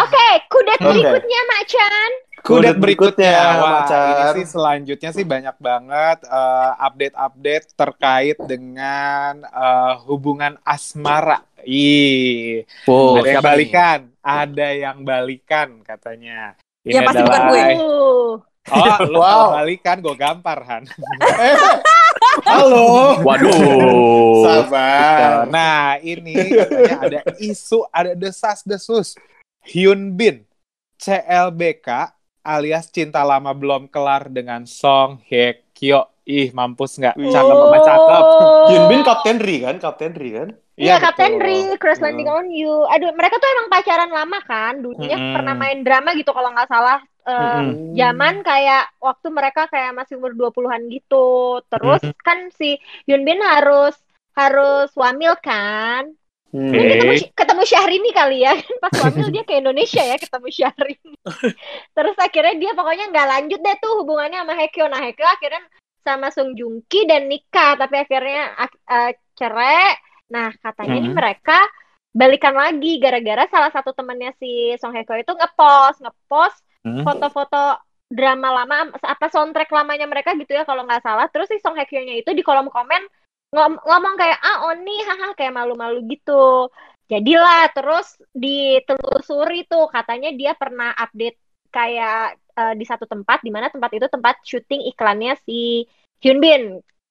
[0.05, 0.85] Oke, kudet Oke.
[0.85, 2.11] berikutnya, Mak Chan.
[2.48, 4.08] Kudet berikutnya, wah Macan.
[4.08, 11.44] ini sih selanjutnya sih banyak banget eh, update-update terkait dengan eh, hubungan asmara.
[11.61, 16.56] Ih, Wow, ada yang balikan, ada yang balikan katanya.
[16.82, 17.62] Ini Ya, pasti bukan gue.
[17.76, 18.32] Uh,
[18.68, 19.52] Oh, lu Wow.
[19.54, 20.84] balikan gue gampar, Han.
[22.48, 23.16] Halo.
[23.20, 24.44] Waduh.
[24.44, 25.48] Sabar.
[25.48, 29.16] Nah, ini katanya ada isu, ada desas-desus.
[29.64, 30.44] Hyun Bin,
[30.96, 32.16] CLBK
[32.48, 36.08] alias cinta lama belum kelar dengan Song Hye Kyo.
[36.24, 37.16] Ih, mampus nggak?
[37.16, 38.24] Cakep apa cakep?
[38.68, 39.76] Hyun Bin Kapten Ri kan?
[39.80, 40.48] Kapten Ri kan?
[40.76, 41.04] Iya, betul.
[41.08, 42.84] Kapten Ri, Crash Landing on You.
[42.88, 44.72] Aduh, mereka tuh emang pacaran lama kan.
[44.80, 45.32] Dulunya Mm-mm.
[45.32, 47.00] pernah main drama gitu kalau nggak salah.
[47.28, 47.96] Eh, Mm-mm.
[47.96, 51.61] zaman kayak waktu mereka kayak masih umur 20-an gitu.
[51.68, 52.76] Terus kan si
[53.08, 53.96] Hyun Bin harus
[54.37, 56.12] harus wamil kan.
[56.48, 56.72] Hmm.
[56.72, 58.56] Mungkin ketemu, ketemu Syahrini kali ya.
[58.82, 61.14] Pas wamil dia ke Indonesia ya ketemu Syahrini.
[61.96, 64.88] Terus akhirnya dia pokoknya nggak lanjut deh tuh hubungannya sama Hekyo.
[64.88, 65.62] Nah Hekyo akhirnya
[66.00, 67.76] sama Sung Joong Ki dan nikah.
[67.76, 69.92] Tapi akhirnya ak- eh, cerai.
[70.32, 71.16] Nah katanya ini Mhm.
[71.16, 71.58] mereka
[72.08, 77.02] balikan lagi gara-gara salah satu temannya si Song Hye Kyo itu ngepost ngepost Hmm.
[77.04, 77.76] foto-foto
[78.08, 81.84] drama lama apa soundtrack lamanya mereka gitu ya kalau nggak salah terus si Song Hye
[81.84, 83.02] Kyo-nya itu di kolom komen
[83.54, 86.68] ngom- ngomong kayak ah Oni haha kayak malu-malu gitu.
[87.08, 91.40] Jadilah terus ditelusuri tuh katanya dia pernah update
[91.72, 95.88] kayak eh, di satu tempat di mana tempat itu tempat syuting iklannya si
[96.20, 96.62] Hyun Bin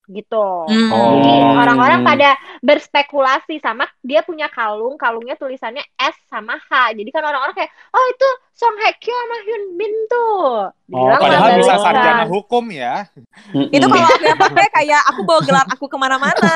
[0.07, 0.91] gitu Hmm.
[1.19, 1.59] jadi Oh.
[1.59, 6.95] orang-orang pada berspekulasi sama dia punya kalung, kalungnya tulisannya S sama H.
[6.95, 10.47] Jadi kan orang-orang kayak, oh itu Song Hye Kyo sama Hyun Bin tuh.
[10.89, 13.05] Oh, padahal bisa sarjana hukum ya.
[13.53, 16.51] itu kalau aku yang pakai kayak aku bawa gelar aku ke mana-mana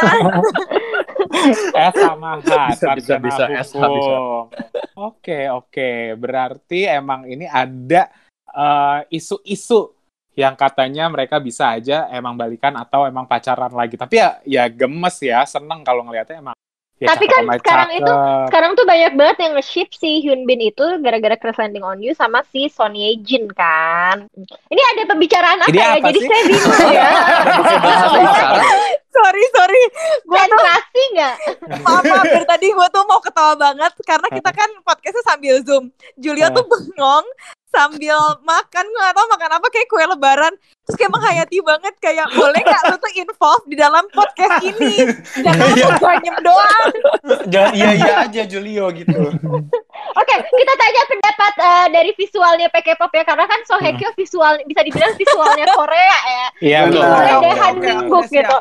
[1.76, 3.88] S sama H, Bisa, bisa, bisa, S, H, bisa.
[3.88, 4.44] hukum.
[4.98, 5.92] Oke, oke.
[6.16, 8.10] Berarti emang ini ada
[8.48, 9.96] eh, isu-isu
[10.32, 13.96] yang katanya mereka bisa aja emang balikan atau emang pacaran lagi.
[13.96, 16.56] Tapi ya ya gemes ya, seneng kalau ngelihatnya emang.
[17.02, 18.00] Ya, Tapi cakep kan sekarang cakep.
[18.00, 18.14] itu
[18.46, 22.14] Sekarang tuh banyak banget yang nge-ship si Hyun Bin itu gara-gara Crash Landing on You
[22.14, 24.30] sama si Son Ye Jin kan.
[24.70, 25.98] Ini ada pembicaraan apa Ini ya?
[25.98, 26.30] apa Jadi sih?
[26.30, 27.10] saya bingung ya.
[29.12, 29.82] Sorry sorry
[30.24, 31.36] gue tuh Sensasi nggak?
[31.82, 35.84] maaf maaf dari tadi gue tuh mau ketawa banget karena kita kan podcastnya sambil zoom
[36.16, 37.26] Julio tuh bengong
[37.72, 40.54] sambil makan gue gak tau makan apa kayak kue lebaran
[40.84, 45.08] terus kayak menghayati banget kayak boleh gak lu tuh involve di dalam podcast ini
[45.46, 46.92] jangan lu ganyem doang
[47.48, 49.22] Jangan iya iya aja Julio gitu.
[50.12, 54.60] Oke, kita tanya pendapat eh, dari visualnya PK-pop ya karena kan Song Hye Kyo visual
[54.66, 56.48] bisa dibilang visualnya Korea ya.
[56.60, 57.02] Iya, betul.
[57.02, 57.12] Benar.
[57.12, 58.58] Mulai Oke, dari oke, Han oke, Mingbuk oke, gitu.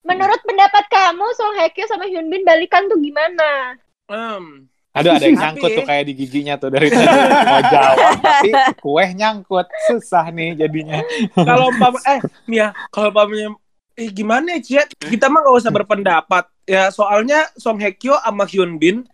[0.00, 3.78] Menurut pendapat kamu Song Hye Kyo sama Hyun Bin balikan tuh gimana?
[4.10, 7.06] Em, Aduh ada yang Tapi- nyangkut tuh kayak di giginya tuh dari tadi
[7.46, 10.98] mau jawab tapi kue nyangkut susah nih jadinya.
[11.32, 13.54] kalau umpama eh Mia kalau umpamanya
[13.94, 18.42] eh gimana ya Cia kita mah gak usah berpendapat ya soalnya Song Hye Kyo sama
[18.44, 19.06] Hyun Bin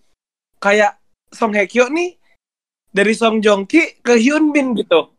[0.57, 0.97] kayak
[1.29, 2.17] Song Hye Kyo nih
[2.89, 5.13] dari Song Joong Ki ke Hyun Bin gitu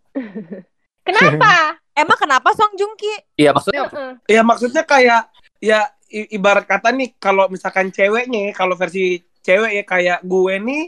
[1.04, 1.78] Kenapa?
[1.94, 3.14] Emang kenapa Song Joong Ki?
[3.38, 4.12] Iya maksudnya Heeh.
[4.28, 5.22] ya maksudnya kayak
[5.58, 10.84] ya i- ibarat kata nih kalau misalkan ceweknya kalau versi cewek ya kayak gue nih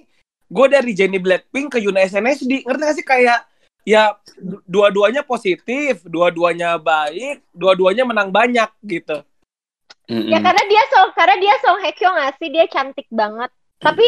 [0.49, 3.47] gue dari Jennie Blackpink ke Yuna SNSD ngerti gak sih kayak
[3.87, 9.23] ya du- dua-duanya positif dua-duanya baik dua-duanya menang banyak gitu.
[10.09, 13.53] Ya karena dia Song karena dia Song Hye Kyo nggak sih dia cantik banget.
[13.77, 14.05] Tapi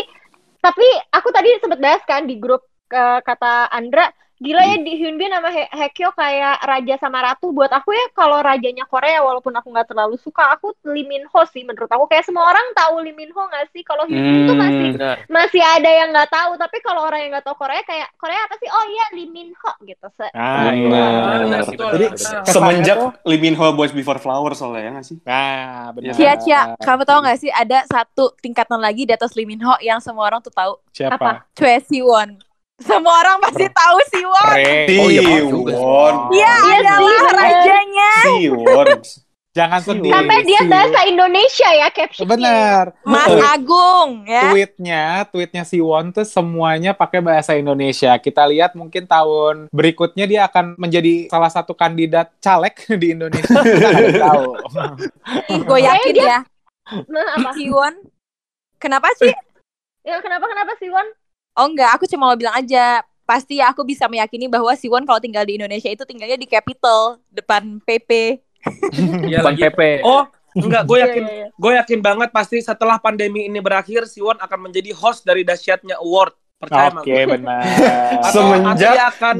[0.59, 4.09] tapi aku tadi sempet bahas kan di grup eh, kata Andra
[4.41, 7.93] gila ya di Hyun Bin sama Hye Hye Kyo kayak raja sama ratu buat aku
[7.93, 11.85] ya kalau rajanya Korea walaupun aku nggak terlalu suka aku Lee Min Ho sih menurut
[11.85, 14.79] aku kayak semua orang tahu Lee Min Ho nggak sih kalau Hyun Bin tuh masih
[14.81, 14.97] Hmm.
[14.97, 15.17] benar.
[15.29, 18.55] masih ada yang nggak tahu tapi kalau orang yang nggak tahu Korea kayak Korea apa
[18.57, 20.73] sih oh iya Lee Min Ho gitu Se- Nah, Benar.
[20.73, 21.05] iya.
[21.37, 21.61] Benar.
[21.63, 21.89] Betul.
[21.91, 22.05] Jadi
[22.43, 25.17] semenjak tuh- Lee Min Ho Boys Before Flowers soalnya ya nggak sih?
[25.21, 26.13] Nah, benar.
[26.13, 29.77] Cia Cia, kamu tahu nggak sih ada satu tingkatan lagi di atas Lee Min Ho
[29.79, 31.13] yang semua orang tuh tahu Siapa?
[31.13, 31.31] Apa?
[31.53, 32.41] Choi Siwon.
[32.81, 34.51] Semua orang pasti tahu Siwon.
[34.51, 34.85] Re.
[34.91, 35.21] Oh, iya.
[35.21, 36.13] Siwon.
[36.29, 38.11] Iya adalah rajanya.
[38.23, 38.87] Siwon.
[39.51, 40.15] Jangan sedih.
[40.15, 42.85] sampai dia Si- bahasa Indonesia ya captionnya Benar.
[43.03, 44.47] Mas Agung ya.
[44.47, 48.15] Tweetnya, tweetnya si Won tuh semuanya pakai bahasa Indonesia.
[48.15, 53.59] Kita lihat mungkin tahun berikutnya dia akan menjadi salah satu kandidat caleg di Indonesia.
[54.23, 54.45] Tahu.
[55.67, 56.39] Gue yakin dia- ya.
[57.11, 57.93] nah apa Siwon.
[58.79, 59.35] Kenapa sih?
[60.01, 61.05] ya kenapa kenapa sih Won
[61.53, 63.01] Oh enggak, aku cuma mau bilang aja.
[63.21, 67.19] Pasti ya aku bisa meyakini bahwa Siwon kalau tinggal di Indonesia itu tinggalnya di capital
[67.27, 68.39] depan PP.
[69.25, 69.61] Iya Bukan lagi.
[69.65, 69.79] PP.
[70.03, 71.47] oh enggak gue Iya, yakin iya, iya.
[71.49, 76.31] gue yakin banget pasti setelah pandemi ini berakhir Siwon akan menjadi host dari dahsyatnya award
[76.57, 77.23] percaya Oke, gue.
[77.25, 77.63] benar.
[78.27, 79.35] atau, Semenjak- atau dia akan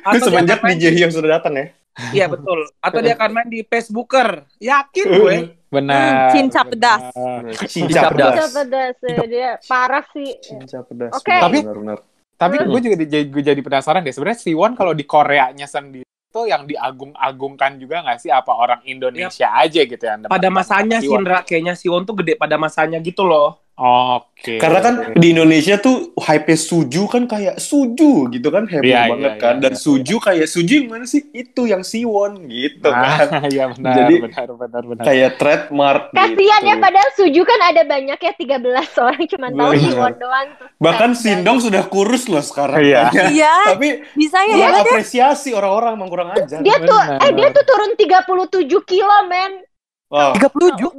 [0.00, 1.66] atau dia Semenjak akan DJ yang sudah datang ya.
[2.10, 2.58] Iya betul.
[2.80, 4.28] Atau dia akan main di Facebooker.
[4.56, 5.36] Yakin gue.
[5.74, 6.30] Benar.
[6.30, 7.02] Cincap pedas.
[7.10, 7.40] benar.
[7.66, 8.34] Cinca Cincap pedas.
[8.34, 11.10] Siapa pedas ya, dia parah sih Cinca pedas.
[11.12, 11.26] Oke.
[11.28, 11.98] Benar, Tapi- benar, benar.
[12.34, 12.66] Tapi Hmm.
[12.68, 14.10] gue juga di- gue jadi penasaran deh.
[14.10, 18.82] Sebenarnya si Won kalau di Koreanya sendiri itu yang diagung-agungkan juga nggak sih apa orang
[18.84, 21.14] Indonesia aja gitu yang Pada masanya si sih
[21.46, 23.62] kayaknya Siwon tuh gede pada masanya gitu loh.
[23.74, 24.62] Oke.
[24.62, 29.34] Karena kan di Indonesia tuh hype suju kan kayak suju gitu kan heboh Iya, banget
[29.34, 29.82] iya, kan iya, dan iya.
[29.82, 34.20] suju kayak suju yang mana sih itu yang siwon gitu kan Nah, iya benar, Jadi-
[34.22, 35.02] benar, benar, benar.
[35.02, 36.70] kayak trademark kasihan gitu.
[36.70, 38.62] ya padahal Suju kan ada banyak ya 13
[39.00, 39.82] orang cuma tahu Bener.
[39.82, 40.68] si Won doang tuh.
[40.78, 43.02] bahkan Nah, Sindong sudah kurus loh sekarang Iya.
[43.10, 43.26] katanya.
[43.28, 44.68] Iya, tapi bisa ya ya.
[44.80, 49.66] apresiasi orang-orang emang kurang ajar dia tuh eh dia tuh turun 37 kilo men
[50.06, 50.94] wow 37.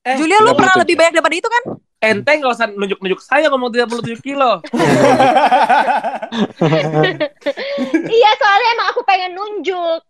[0.00, 0.82] Eh, Julia lu pernah 37.
[0.88, 1.64] lebih banyak daripada itu kan?
[1.98, 4.62] Ente nggak usah nunjuk-nunjuk saya ngomong 37 kilo.
[8.08, 10.00] iya soalnya emang aku pengen nunjuk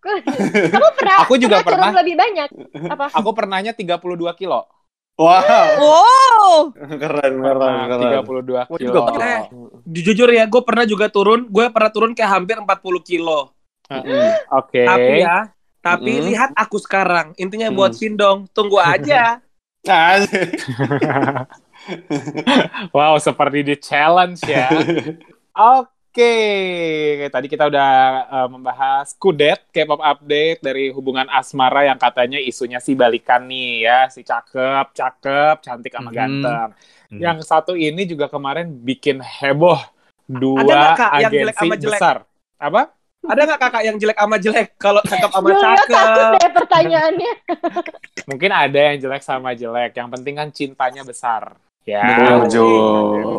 [0.68, 1.96] kamu pernah Aku juga turun pernah.
[1.96, 2.48] lebih banyak
[2.86, 4.68] apa Aku pernahnya 32 kilo.
[5.16, 6.76] wow Wow.
[6.76, 8.86] keren keren Pernah keren 32 Gua kilo.
[8.86, 9.26] juga pernah.
[9.26, 9.40] Eh,
[9.98, 11.48] jujur ya, gue pernah juga turun.
[11.48, 12.68] Gue pernah turun kayak hampir 40
[13.02, 13.50] kilo.
[13.88, 14.30] Heeh.
[14.52, 14.84] Oke.
[14.84, 16.26] Tapi ya, tapi Mm-mm.
[16.28, 17.32] lihat aku sekarang.
[17.34, 17.98] Intinya buat Mm.
[17.98, 19.40] Sindong, tunggu aja.
[22.94, 24.68] Wow, seperti di challenge ya.
[25.52, 26.34] Oke,
[27.28, 27.90] tadi kita udah
[28.24, 33.98] eh, membahas kudet K-pop update dari hubungan asmara yang katanya isunya si balikan nih ya,
[34.06, 36.16] si cakep, cakep, cantik sama Mhm.
[36.16, 36.68] ganteng.
[37.08, 37.18] Hmm.
[37.18, 39.80] Yang satu ini juga kemarin bikin heboh
[40.26, 41.92] dua Ada Kak, yang jelek agensi sama jelek?
[41.96, 42.16] besar.
[42.58, 42.82] Apa?
[43.18, 44.68] Ada nggak kakak yang jelek sama jelek?
[44.76, 46.30] Kalau cakep sama takut cakep.
[46.34, 47.32] deh pertanyaannya
[48.30, 49.90] Mungkin ada yang jelek sama jelek.
[49.92, 51.56] Yang penting kan cintanya besar.
[51.88, 52.04] Ya.
[52.04, 52.68] Betul, Jo.
[52.68, 53.32] Gitu.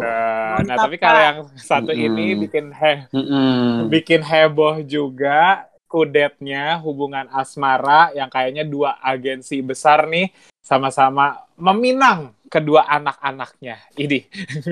[0.65, 2.41] Nah, tapi kalau yang satu ini Mm-mm.
[2.49, 3.88] bikin he Mm-mm.
[3.88, 12.89] bikin heboh juga kudetnya hubungan asmara yang kayaknya dua agensi besar nih sama-sama meminang kedua
[12.89, 13.77] anak-anaknya.
[13.95, 14.19] Ini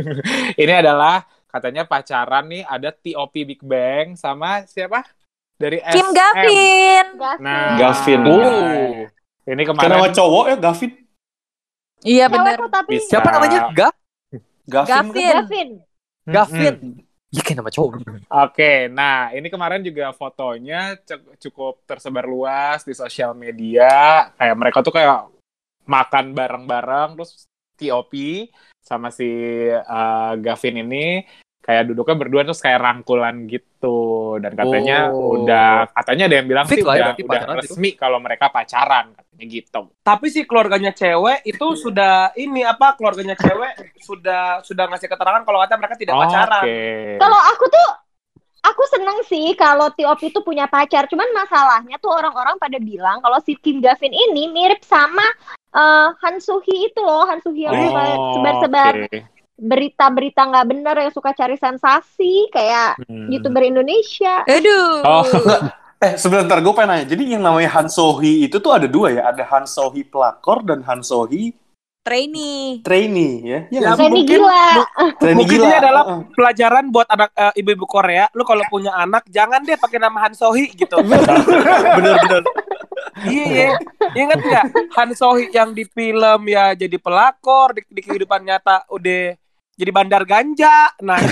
[0.65, 5.05] ini adalah katanya pacaran nih ada TOP Big Bang sama siapa?
[5.57, 6.13] Dari Kim SM.
[6.13, 7.07] Gavin.
[7.41, 8.21] Nah, Gavin.
[8.29, 9.09] Oh.
[9.47, 11.06] Ini kemarin nama cowok ya Gavin
[12.05, 12.57] Iya benar.
[12.59, 13.17] kok tapi Bisa.
[13.17, 13.59] Siapa namanya?
[13.73, 13.89] Ga?
[14.67, 15.29] Gavin, Gavin.
[15.41, 15.69] Gavin
[16.27, 16.75] Gavin.
[17.27, 17.89] Iya kayak nama cowok.
[18.47, 24.31] Oke, nah ini kemarin juga fotonya cu- cukup tersebar luas di sosial media.
[24.39, 25.27] Kayak mereka tuh kayak
[25.83, 28.13] makan bareng-bareng, terus TOP
[28.79, 29.27] sama si
[29.71, 31.27] uh, Gavin ini
[31.67, 33.97] kayak duduknya berdua terus kayak rangkulan gitu
[34.39, 35.35] dan katanya Oh.
[35.35, 37.63] udah katanya ada yang bilang Fix sih lah ya udah, udah pacaran itu.
[37.67, 39.79] resmi kalau mereka pacaran katanya gitu.
[39.99, 45.59] Tapi si keluarganya cewek itu sudah ini apa keluarganya cewek sudah sudah ngasih keterangan kalau
[45.59, 46.63] katanya mereka tidak pacaran.
[46.63, 46.79] Oke.
[47.19, 47.87] Kalau aku tuh
[48.63, 51.03] aku seneng sih kalau T.O.P itu punya pacar.
[51.11, 55.23] Cuman masalahnya tuh orang-orang pada bilang kalau si Kim Gavin ini mirip sama
[55.75, 59.19] eh, Han Suhi itu loh, Han Suhi yang Oh, sebar-sebar oke.
[59.57, 63.27] Berita-berita nggak benar yang suka cari sensasi kayak Hmm.
[63.27, 64.45] youtuber Indonesia.
[64.45, 65.01] Aduh.
[65.03, 65.25] Oh.
[65.97, 67.05] Eh sebentar gue pengen nanya.
[67.09, 69.33] Jadi yang namanya Han Sohee itu tuh ada dua ya.
[69.33, 71.57] Ada Han Sohee pelakor dan Han Sohee
[72.05, 72.85] Trainee.
[72.85, 73.59] trainee ya.
[73.67, 74.05] Ya, sih?
[74.05, 74.63] Ini mungkin- gila.
[75.17, 75.65] Trainee Mungkin gila.
[75.65, 78.29] ini adalah pelajaran buat anak eh, ibu-ibu Korea.
[78.31, 81.01] Lu kalau punya anak jangan deh pakai nama Han Sohee gitu.
[81.97, 82.43] bener-bener.
[83.25, 83.69] Iya, iya.
[84.13, 89.33] Ingat nggak Han Sohee yang di film ya jadi pelakor di, di kehidupan nyata udah
[89.77, 90.91] jadi bandar ganja.
[90.99, 91.17] Nah,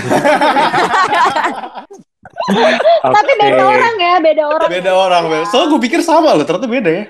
[3.02, 4.68] Tapi beda orang ya, beda orang.
[4.70, 5.22] Beda orang.
[5.26, 5.44] Beda.
[5.50, 6.44] Soalnya gue pikir sama loh.
[6.46, 7.06] Ternyata beda ya.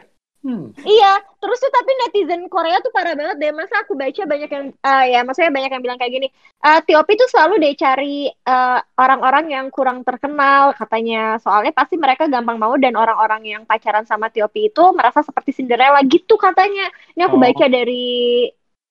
[0.46, 0.70] Hmm.
[0.79, 3.51] Iya, terus tuh tapi netizen Korea tuh parah banget deh.
[3.51, 6.29] Masa aku baca banyak yang, eh, ya maksudnya banyak yang bilang kayak gini,
[6.62, 11.42] eh T.O.P tuh selalu deh cari eh, orang-orang yang kurang terkenal katanya.
[11.42, 15.99] Soalnya pasti mereka gampang mau dan orang-orang yang pacaran sama T.O.P itu merasa seperti Cinderella
[16.07, 16.94] gitu katanya.
[17.18, 17.42] Ini aku Oh.
[17.42, 18.46] baca dari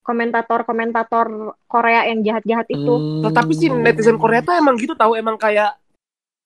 [0.06, 3.26] komentator-komentator Korea yang jahat-jahat itu.
[3.26, 5.74] Nah, tapi sih netizen Korea tuh emang gitu tahu emang kayak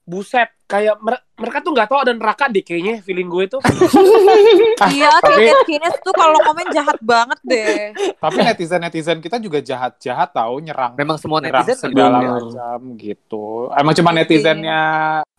[0.10, 3.62] buset kayak mer- mereka tuh nggak tahu ada neraka deh kayaknya feeling gue tuh.
[4.90, 7.92] Iya, Tapi- Kines tuh kalau komen jahat banget deh.
[8.16, 13.68] Tapi netizen-netizen kita juga jahat-jahat tahu nyerang Memang semua netizen segala macam gitu.
[13.76, 14.82] Emang cuma netizennya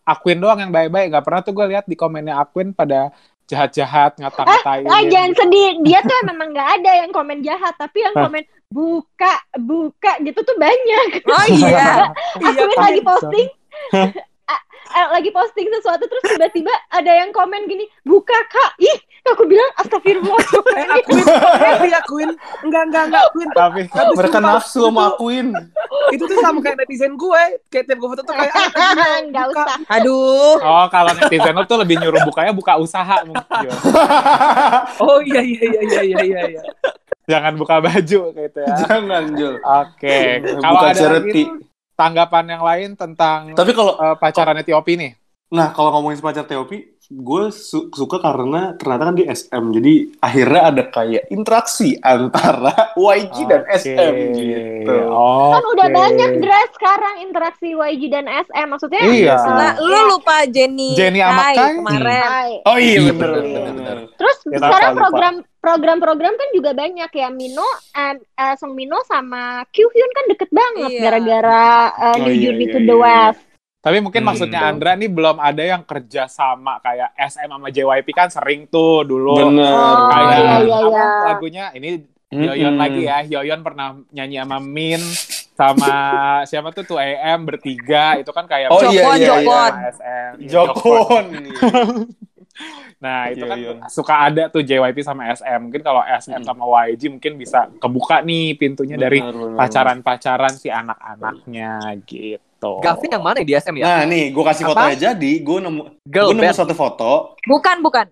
[0.04, 1.14] Aquin doang yang baik-baik.
[1.14, 3.14] Gak pernah tuh gue lihat di komennya Aquin pada
[3.50, 4.86] jahat-jahat ngata-ngatain.
[4.86, 5.82] Ah, jangan sedih.
[5.82, 10.54] Dia tuh memang nggak ada yang komen jahat, tapi yang komen buka, buka gitu tuh
[10.54, 11.26] banyak.
[11.26, 12.06] Oh iya.
[12.40, 12.82] Iya, Aku kan?
[12.86, 13.48] lagi posting,
[14.90, 20.38] lagi posting sesuatu terus tiba-tiba ada yang komen gini, buka kak, ih, aku bilang astagfirullah.
[20.70, 22.30] Eh, akuin, eh, akuin,
[22.62, 23.48] enggak, enggak, enggak, akuin.
[23.50, 25.52] Tapi Tapi Mereka nafsu sama akuin.
[26.08, 29.62] Itu tuh sama kayak netizen gue, kayak tiap gue foto tuh kayak ah, Nggak buka.
[29.62, 29.76] usah.
[29.90, 30.56] Aduh.
[30.58, 33.68] oh kalau netizen tuh lebih nyuruh bukanya buka usaha mungkin.
[35.00, 36.40] Oh iya iya iya iya iya iya.
[36.56, 36.62] iya.
[37.28, 38.74] Jangan buka baju gitu ya.
[38.84, 39.54] Jangan, Jul.
[39.60, 40.18] Oke,
[40.58, 41.42] kalau Buka ada charity.
[41.46, 41.69] lagi tuh
[42.00, 45.12] tanggapan yang lain tentang Tapi kalau eh, pacarannya Tiopi nih.
[45.50, 46.70] Nah, kalau ngomongin pacar TOP,
[47.10, 49.74] gue su- suka karena ternyata kan di SM.
[49.74, 53.74] Jadi akhirnya ada kayak interaksi antara YG dan Oke.
[53.82, 54.94] SM gitu.
[55.10, 58.66] Oh, Kan udah banyak Dra sekarang interaksi YG dan SM.
[58.70, 59.36] Maksudnya Iya.
[59.42, 60.94] Nah, lu lupa Jenny.
[60.94, 61.74] Jenny sama Kai Kai.
[61.74, 62.22] kemarin.
[62.22, 62.50] Hai.
[62.62, 63.30] Oh iya Iya, bener.
[63.42, 63.96] bener, bener.
[64.14, 65.18] Terus Ya, sekarang lupa, lupa.
[65.60, 70.50] Program program-program kan juga banyak ya Mino eh, eh, Song Mino sama Kyuhyun kan deket
[70.50, 71.00] banget Iya.
[71.04, 73.04] gara-gara eh, Oh, New iya, Journey iya, to iya, the iya.
[73.04, 73.40] West.
[73.80, 74.28] Tapi mungkin Hmm.
[74.28, 79.04] maksudnya Andra nih belum ada yang kerja sama kayak SM sama JYP kan sering tuh
[79.04, 79.36] dulu.
[79.36, 79.72] Bener.
[79.72, 81.08] Oh, Kayak iya, iya, apa iya.
[81.26, 81.90] lagunya ini
[82.30, 82.78] Yoyon Mm-mm.
[82.78, 83.18] lagi ya.
[83.26, 85.02] Yoyon pernah nyanyi sama Min
[85.52, 85.92] sama
[86.48, 89.72] siapa tuh tuh AM bertiga itu kan kayak Oh iya Jokon, iya Jokon.
[89.72, 89.90] iya.
[89.90, 90.32] SM.
[90.36, 91.24] Iya, Jokon.
[92.98, 93.78] Nah, itu kan Yoyon.
[93.86, 95.56] suka ada tuh JYP sama SM.
[95.62, 96.46] Mungkin kalau SM Hmm.
[96.46, 99.56] sama YG mungkin bisa kebuka nih pintunya dari Bener, bener.
[99.56, 102.72] pacaran-pacaran si anak-anaknya gitu.
[102.78, 103.84] Gavin yang mana di SM ya?
[103.86, 104.70] Nah nih, gue kasih Apa?
[104.86, 106.56] fotonya jadi, gue nemu, Girl gue nemu band.
[106.56, 107.12] satu foto.
[107.42, 108.06] Bukan, bukan.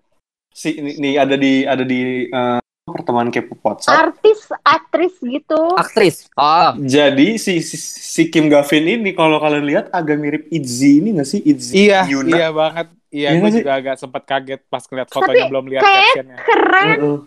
[0.49, 3.93] Si ini, ini ada di ada di eh, pertemuan K-pop WhatsApp.
[4.09, 5.61] Artis, aktris gitu.
[5.77, 6.33] Aktris.
[6.33, 11.13] Ah, Jadi si, si si Kim Gavin ini kalau kalian lihat agak mirip Itzy ini
[11.13, 11.45] gak sih?
[11.45, 12.33] Itzy Iya, Yuna.
[12.33, 12.89] iya banget.
[13.09, 16.37] Iya, Iya gue juga agak sempat kaget pas ngeliat Tapi fotonya belum lihat kayak- captionnya.
[16.45, 17.19] Keren, Heeh.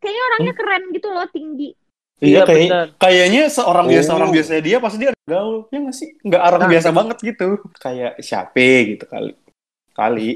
[0.00, 1.70] kayaknya orangnya keren gitu loh, tinggi.
[2.20, 3.90] Iya, Iya, kayak, kayaknya seorang Oh.
[3.90, 6.08] biasa orang biasa dia pasti dia gaul, ya nggak sih?
[6.20, 6.70] Nggak orang Nah.
[6.72, 7.48] biasa banget gitu.
[7.76, 9.32] Kayak siapa gitu kali.
[9.92, 10.30] Kali.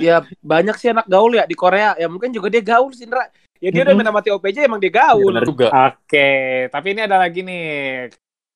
[0.00, 1.92] Ya banyak sih anak gaul ya di Korea.
[1.96, 3.28] Ya mungkin juga dia gaul sih, Indra.
[3.60, 4.00] Ya dia udah Mm-mm.
[4.00, 5.28] main sama TOPJ emang dia gaul.
[5.28, 5.68] benar juga.
[5.92, 6.28] Oke,
[6.68, 8.08] tapi ini ada lagi nih.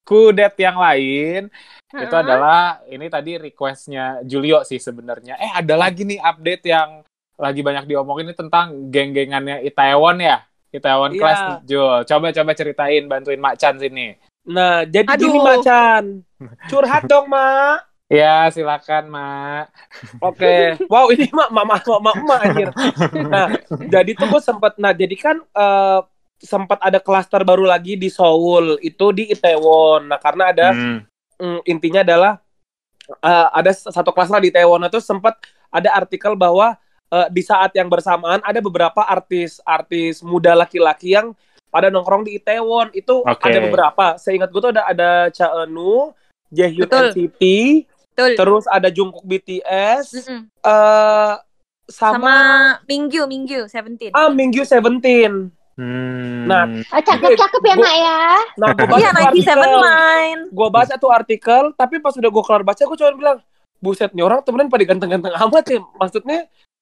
[0.05, 1.53] Kudet yang lain
[1.89, 2.21] itu Heeh.
[2.21, 5.41] adalah ini tadi requestnya Julio sih sebenarnya.
[5.41, 7.01] Eh ada lagi nih update yang
[7.41, 10.45] lagi banyak diomongin ini tentang geng-gengannya Itaewon ya.
[10.69, 11.21] Itaewon Iya.
[11.21, 11.97] Class Jul.
[12.05, 14.21] Coba coba ceritain bantuin Mak Chan sini.
[14.45, 15.23] Nah, jadi Aduh.
[15.33, 16.05] gini Mak Chan.
[16.69, 17.89] Curhat dong, Mak.
[18.09, 19.73] Ya, silakan Mak.
[20.21, 20.77] Oke.
[20.93, 22.69] Wow, ini Mak, Mak, Mak, Mak, Mak, Mak, anjir.
[23.33, 23.47] Nah,
[23.89, 26.01] jadi tuh gue sempet, nah jadi kan eh,
[26.41, 28.77] sempat ada klaster baru lagi di Seoul.
[28.81, 30.09] Itu di Itaewon.
[30.13, 31.01] Nah, karena ada Hmm.
[31.39, 32.33] Mm, intinya adalah
[33.09, 35.39] eh, ada satu klaster di Itaewon itu sempat
[35.73, 36.77] ada artikel bahwa
[37.11, 41.33] eh, di saat yang bersamaan ada beberapa artis-artis muda laki-laki yang
[41.69, 43.45] pada nongkrong di Itaewon itu Oke.
[43.45, 44.17] ada beberapa.
[44.17, 46.17] Seingat gue tuh ada ada Cha Eun-woo,
[46.49, 47.13] Jaehyun Betul.
[47.13, 47.43] NCT,
[48.09, 48.33] Betul.
[48.41, 50.41] terus ada Jungkook BTS, Mm-mm.
[50.65, 51.35] eh
[51.89, 52.37] Sama, sama,
[52.85, 54.13] Minggu, Minggu, Seventeen.
[54.13, 55.49] ah Mingyu Seventeen.
[55.79, 56.43] Hmm.
[56.45, 58.21] Nah, Oh, cakep-cakep ya, Mak ya.
[58.57, 59.59] Nah, gue baca Iya, 97 artikel.
[59.79, 60.41] Line.
[60.51, 63.39] Gue baca tuh artikel, tapi pas udah gue kelar baca, gue cuma bilang,
[63.79, 65.79] buset nih orang temenan pada ganteng-ganteng amat ya.
[65.95, 66.39] Maksudnya,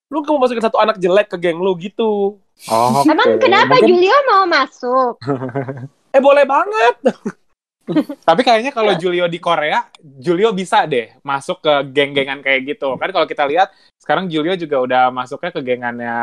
[0.09, 2.41] lu gak mau masukin satu anak jelek ke geng lu gitu.
[2.67, 3.45] Oh, Emang oke.
[3.45, 5.21] kenapa Mungkin- Julio mau masuk?
[6.09, 6.97] Eh boleh banget.
[8.25, 12.97] Tapi kayaknya kalau Julio di Korea, Julio bisa deh masuk ke geng-gengan kayak gitu.
[12.97, 13.69] Kan kalau kita lihat
[14.01, 16.17] sekarang Julio juga udah masuknya ke gengannya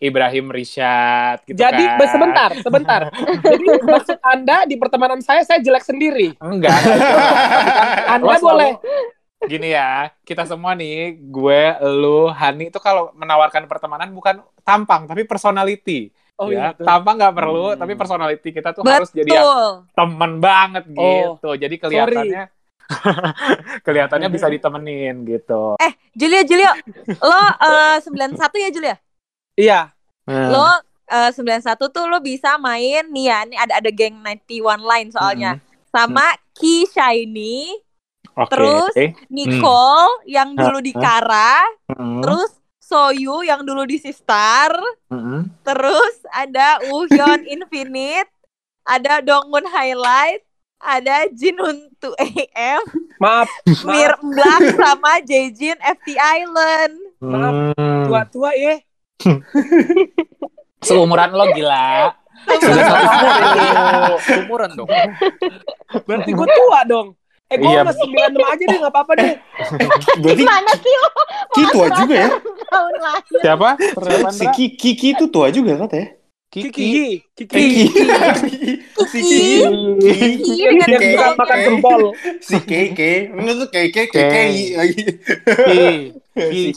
[0.00, 2.08] Ibrahim Rishad gitu Jadi, kan.
[2.08, 3.00] sebentar, sebentar.
[3.44, 6.40] Jadi, maksud Anda di pertemanan saya, saya jelek sendiri.
[6.40, 6.72] Enggak.
[8.16, 8.72] Anda selalu- boleh.
[9.40, 11.62] Gini ya, kita semua nih, gue,
[11.96, 16.12] lu, Hani itu kalau menawarkan pertemanan bukan tampang, tapi personality.
[16.36, 16.66] Oh ya, iya.
[16.72, 16.84] betul.
[16.84, 17.78] tampang nggak perlu, Hmm.
[17.78, 19.84] tapi personality kita tuh harus jadi Betul.
[19.92, 21.52] temen banget Oh, gitu.
[21.56, 22.42] Jadi kelihatannya
[23.86, 25.76] kelihatannya bisa ditemenin gitu.
[25.76, 26.72] Eh, Julio, Julio.
[27.20, 28.94] Lo eh, 91 ya, Julio?
[29.56, 29.90] Iya.
[30.26, 30.68] Lo
[31.10, 34.46] eh, 91 tuh lo bisa main nih ya, nih ada ada geng 91
[34.78, 35.58] line soalnya.
[35.90, 36.22] Sama
[36.54, 37.74] Ki Shiny,
[38.38, 38.46] Oke.
[38.46, 38.94] terus
[39.26, 42.22] Nicole yang dulu di Kara, Hmm.
[42.22, 44.70] terus Soyu yang dulu di Sistar,
[45.10, 45.50] Hmm.
[45.62, 48.30] terus ada Uhyun Infinite,
[48.82, 50.46] ada Dongwon Highlight,
[50.78, 52.82] ada Jinhoon 2AM,
[53.18, 53.50] Maaf,
[53.82, 56.94] Mir Black sama Jejin FT Island.
[57.18, 57.74] Hmm.
[58.06, 58.78] tua-tua ya.
[60.80, 62.14] Seumuran lo gila.
[62.40, 64.88] Sudah satu Umuran dong.
[66.08, 67.08] Berarti gue tua dong.
[67.50, 67.82] Eh, gue Iya.
[67.82, 69.32] masih 96 aja deh, gak apa-apa deh.
[70.22, 71.10] Berarti Gimana sih lo?
[71.50, 72.28] Ki tua juga ya?
[72.64, 73.38] Tahun lahir.
[73.42, 73.68] Siapa?
[74.30, 76.14] Si Ki- Kiki itu tua juga katanya.
[76.50, 76.70] Kiki.
[76.70, 77.46] Kiki.
[77.46, 77.84] Kiki.
[79.04, 79.66] Si Kiki.
[80.38, 81.34] Kiki Yang suka jempol.
[81.36, 82.02] makan jempol.
[82.40, 83.12] Si Keke.
[83.30, 84.22] Enggak tuh Keke, Keke.
[84.24, 85.02] Keke lagi.
[85.66, 85.86] Ki.
[86.34, 86.72] Ki Si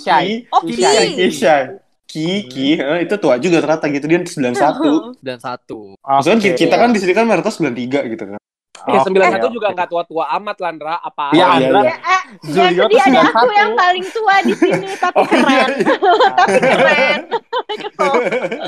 [1.37, 1.65] Shai.
[2.06, 2.26] Ki.
[2.26, 5.18] Oh, Ki eh, itu tua juga ternyata gitu dia 91.
[5.20, 5.97] Dan satu.
[5.97, 6.49] Maksudnya Oke.
[6.56, 8.39] kita kan di sini kan Mayoritas 93 gitu kan.
[8.84, 9.47] Ya, 91 oke.
[9.49, 10.99] juga gak tua-tua amat, Landra.
[10.99, 11.82] Apa Iya, Oh, iya, Andra.
[11.82, 11.95] iya.
[11.95, 13.56] Eh, Julio tuh sedih ada aku 91.
[13.56, 15.66] yang paling tua di sini, tapi Oh iya.
[16.60, 17.22] keren.
[17.32, 18.60] tapi keren.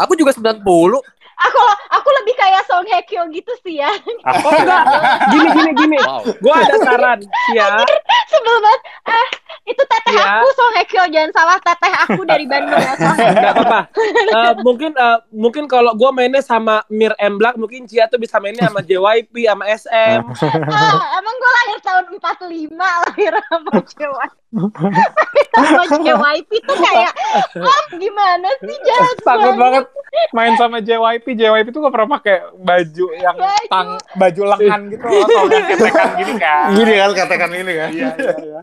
[0.00, 0.98] Aku juga 90.
[1.34, 1.58] Aku
[1.92, 3.90] aku lebih kayak Song Hye Kyo gitu sih ya.
[4.24, 4.82] Oh enggak.
[5.30, 5.98] Gini, gini, gini.
[6.00, 6.22] Wow.
[6.32, 7.18] Gue ada saran.
[7.50, 7.78] Ya,
[8.24, 8.80] Sebel banget.
[9.04, 9.26] Ah,
[9.64, 10.44] itu teteh Iya.
[10.44, 12.94] aku Song Hye Kyo, jangan salah teteh aku dari Bandung ya.
[13.00, 13.16] Song.
[13.40, 13.80] Gak apa-apa.
[14.28, 18.36] Eh, mungkin eh, mungkin kalau gue mainnya sama Mir M Black, mungkin Cia tuh bisa
[18.36, 20.20] mainnya sama JYP, sama SM.
[20.68, 24.10] Ah, emang gue lahir tahun 45 lahir sama lahir
[25.54, 27.12] sama JYP tuh kayak,
[27.58, 29.84] oh gimana sih jahat Takut banget
[30.30, 31.26] main sama JYP.
[31.34, 33.66] JYP tuh gak pernah pakai baju yang Baju.
[33.72, 36.68] tang baju lengan gitu loh, soalnya ketekan gini kan.
[36.76, 37.90] Gini kan katakan ini kan.
[37.90, 38.60] Iya, iya, iya.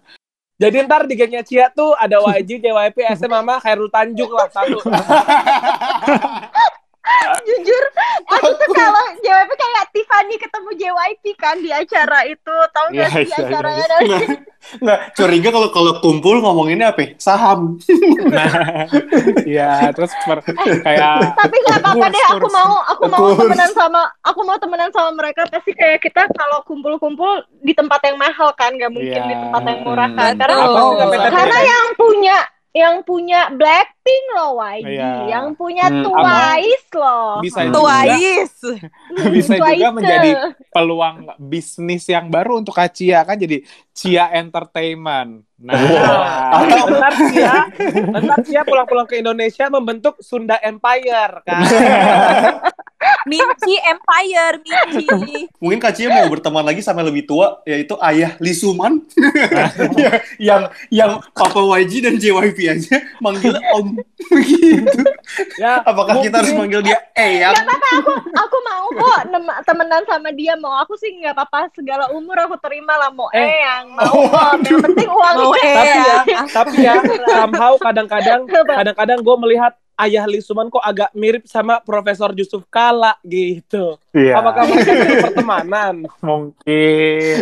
[0.62, 4.78] Jadi ntar di gengnya Cia tuh ada YG, JYP, SM, sama Khairul Tanjung lah satu.
[7.48, 7.84] Jujur,
[8.28, 12.56] aku tuh kalau JYP kayak Tiffany ketemu JYP kan di acara itu.
[12.72, 13.48] Tahu Iya, gak sih iya, iya.
[13.48, 14.08] acaranya dari
[14.78, 17.02] Nggak, curiga kalau kalau kumpul ngomonginnya apa?
[17.02, 17.10] ya?
[17.18, 17.82] Saham.
[18.30, 18.86] Nah,
[19.44, 20.46] iya, terus per-
[20.80, 22.54] kayak tapi nggak apa-apa Kurs, deh aku kurs.
[22.54, 23.40] mau aku mau Kurs.
[23.42, 27.28] temenan sama aku mau temenan sama mereka pasti kayak kita kalau kumpul-kumpul
[27.60, 29.28] di tempat yang mahal kan nggak mungkin Iya.
[29.28, 30.40] di tempat yang murah kan Hmm.
[30.40, 30.56] karena?
[30.62, 32.38] Nggak karena yang punya
[32.72, 35.12] yang punya Blackpink loh YG Iya.
[35.28, 37.68] yang punya Hmm, Twice loh bisa Hmm.
[37.68, 38.58] juga Twice.
[39.30, 39.92] bisa juga Twice.
[39.92, 40.32] menjadi
[40.70, 43.60] peluang bisnis yang baru untuk Kak Cia kan jadi
[43.92, 45.44] Cia Entertainment.
[45.62, 45.78] Nah,
[46.58, 47.56] Atau ntar Cia,
[48.18, 51.62] ntar Cia pulang-pulang ke Indonesia membentuk Sunda Empire kan.
[53.24, 55.46] Minci Empire, Minci.
[55.58, 59.02] Mungkin Kak Cia mau berteman lagi sama yang lebih tua, yaitu ayah Lisuman.
[59.94, 64.00] Ya, yang yang Papa YG dan JYP aja manggil Om.
[64.42, 65.02] gitu.
[65.56, 67.54] Ya, Apakah kita harus mungkin- manggil dia Eyang?
[67.54, 71.70] Nggak apa-apa aku aku mau kok nem- temenan sama dia mau aku sih nggak apa-apa
[71.72, 73.42] segala umur aku terima lah mau Eh.
[73.42, 76.96] eyang mau om yang penting uang Mau tapi ya, tapi ya
[77.32, 83.98] somehow kadang-kadang kadang-kadang gue melihat ayah Lisuman kok agak mirip sama Profesor Yusuf Kala gitu.
[84.14, 85.96] iya, Apakah mereka itu pertemanan?
[86.28, 87.36] mungkin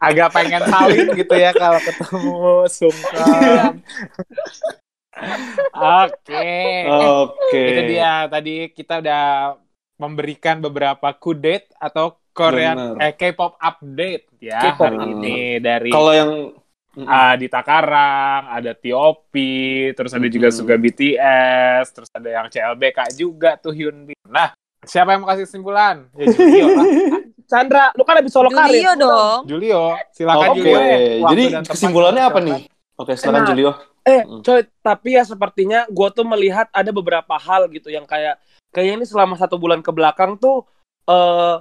[0.00, 3.84] agak pengen saling gitu ya kalau ketemu sungkem.
[5.76, 6.48] Oke.
[6.88, 7.62] Oke.
[7.68, 9.24] Itu dia tadi kita udah
[10.00, 13.04] memberikan beberapa kudet atau Korean Bener.
[13.04, 16.30] eh, K-pop update ya K-pop hari ini dari Kalau yang
[17.00, 19.34] ah, di Takarang, ada T.O.P,
[19.92, 20.54] terus ada juga Mhm.
[20.54, 24.18] Suga BTS, terus ada yang CLBK juga tuh Hyunbin.
[24.24, 26.10] Nah, siapa yang mau kasih kesimpulan?
[26.12, 26.86] Ya Julio lah.
[27.44, 28.78] Chandra, lu kan lebih solo karir.
[28.78, 29.38] Julio dong.
[29.44, 30.78] Julio, silakan Oke, Julio.
[31.20, 32.58] Waktu jadi kesimpulannya apa nih?
[32.94, 33.48] Oke, silakan Nah.
[33.48, 33.70] Julio.
[34.00, 34.40] Eh, Hmm.
[34.40, 39.04] coy, tapi ya sepertinya gue tuh melihat ada beberapa hal gitu yang kayak kayaknya ini
[39.04, 40.64] selama satu bulan ke belakang tuh
[41.04, 41.54] eh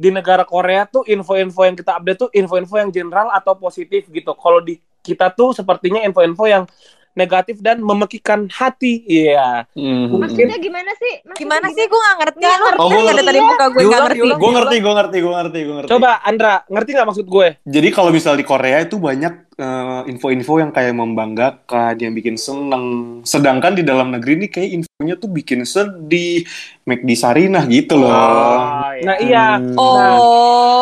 [0.00, 4.32] di negara Korea tuh info-info yang kita update tuh info-info yang general atau positif gitu.
[4.32, 6.64] Kalau di kita tuh sepertinya info-info yang
[7.12, 9.04] negatif dan memekikan hati.
[9.04, 9.68] Iya.
[9.76, 10.14] Hmm.
[10.16, 11.20] Maksudnya gimana sih?
[11.26, 12.38] Maksudnya Gimana sih gue gak ngerti.
[12.40, 14.18] Nggak Lu ngerti Oh, gua nggak ada tadi muka gue gak ngerti.
[14.20, 15.90] Gue ngerti, gue ngerti, gue ngerti, gue ngerti.
[15.90, 17.48] Coba Andra, ngerti nggak maksud gue?
[17.66, 22.84] Jadi kalau misal di Korea itu banyak eh, info-info yang kayak membanggakan, yang bikin seneng.
[23.22, 26.48] Sedangkan di dalam negeri ini kayak infonya tuh bikin sedih,
[26.82, 28.08] make di Sarinah gitu loh.
[28.08, 29.56] Oh, Nah, iya.
[29.56, 29.76] Hmm.
[29.76, 29.88] Oh,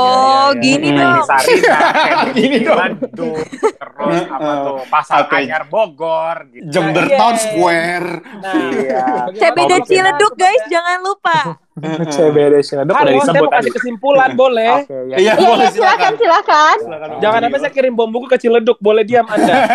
[0.00, 0.60] Ya, ya, ya.
[0.60, 0.98] gini Hmm.
[0.98, 1.22] dong.
[1.24, 1.76] Sarina,
[2.06, 2.92] kayak Gini dong.
[3.08, 3.46] Terus
[4.34, 5.34] apa tuh Pasar Apa?
[5.38, 6.66] Anyar Bogor gitu.
[6.68, 7.18] Jember Nah, iya.
[7.18, 8.08] Town Square.
[8.38, 9.06] Nah, Iya.
[9.34, 11.38] CBD Ciledug guys, jangan lupa.
[11.82, 14.84] CBD Ciledug udah Halo, saya mau kasih kesimpulan, boleh?
[14.84, 15.16] Oke, ya.
[15.16, 16.76] Iya, Iya, boleh iya, silakan, silakan.
[16.82, 19.56] Silakan, Jangan sampai saya kirim bom buku ke Ciledug, boleh diam Anda.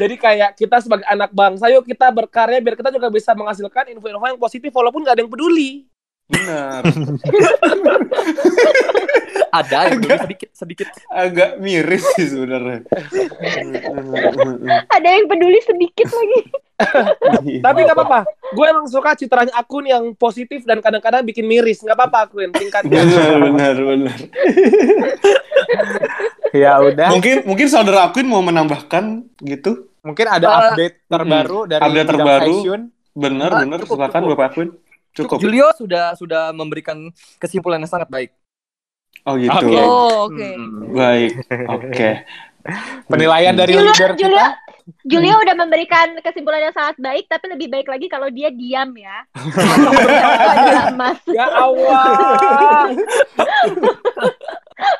[0.00, 4.24] Jadi kayak kita sebagai anak bangsa, yuk kita berkarya biar kita juga bisa menghasilkan info-info
[4.24, 5.84] yang positif walaupun nggak ada yang peduli.
[6.28, 6.84] Benar.
[9.50, 10.88] Ada yang peduli sedikit sedikit.
[11.08, 12.84] Agak miris sih sebenarnya.
[14.88, 16.40] Ada yang peduli sedikit lagi.
[17.58, 18.20] Tapi nggak apa-apa,
[18.54, 21.82] gue emang suka citranya akun yang positif dan kadang-kadang bikin miris.
[21.82, 23.02] Nggak apa-apa akun, tingkatnya.
[23.02, 24.18] benar, benar, benar.
[26.50, 27.08] Ya udah.
[27.10, 29.04] Mungkin mungkin saudara Aquin mau menambahkan
[29.42, 29.90] gitu.
[30.00, 32.54] Mungkin ada Uh, update terbaru dari update terbaru.
[32.56, 32.80] fashion.
[33.12, 33.78] Benar, Ah, benar.
[33.82, 34.32] Silakan cukup.
[34.32, 34.68] Bapak Aquin.
[35.12, 35.38] Cukup.
[35.42, 38.30] Julio sudah sudah memberikan kesimpulan yang sangat baik.
[39.28, 39.52] Oh gitu.
[39.52, 39.80] Oke.
[39.84, 40.48] Oh, oke.
[40.56, 40.94] Hmm.
[40.96, 41.32] Baik.
[41.68, 42.10] Oke.
[43.08, 44.68] Penilaian dari Julia, leader Julia, kita.
[45.04, 49.24] Julia udah memberikan kesimpulan yang sangat baik, tapi lebih baik lagi kalau dia diam ya.
[50.92, 51.20] Emas.
[51.36, 52.88] Ya Allah.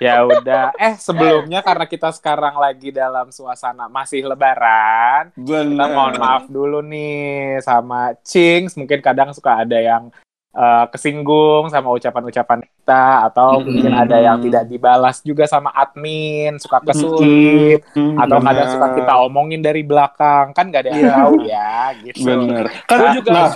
[0.03, 0.75] Ya udah.
[0.77, 5.89] Eh sebelumnya karena kita sekarang lagi dalam suasana masih lebaran, kita Benar.
[5.95, 8.77] mohon maaf dulu nih sama Cings.
[8.77, 10.13] Mungkin kadang suka ada yang
[10.51, 13.69] eh, kesinggung sama ucapan-ucapan kita atau Mm-mm.
[13.69, 19.13] mungkin ada yang tidak dibalas juga sama admin, suka kesulit Mm, atau kadang suka kita
[19.21, 21.15] omongin dari belakang kan gak ada yang Iya.
[21.15, 22.19] tahu ya gitu.
[22.25, 22.65] Benar.
[22.85, 23.49] Kan Gua juga- nah,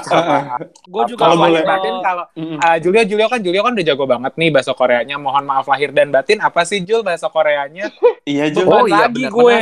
[0.84, 4.05] Gue juga Kalau Kalau boleh- batin kalau Uh, Julio, Julio kan Julio kan udah jago
[4.05, 5.16] banget nih bahasa Koreanya.
[5.16, 6.38] Mohon maaf lahir dan batin.
[6.38, 7.88] Apa sih Jul bahasa Koreanya?
[8.28, 8.68] iya Jul.
[8.68, 9.59] Oh, iya, lagi benar, gue.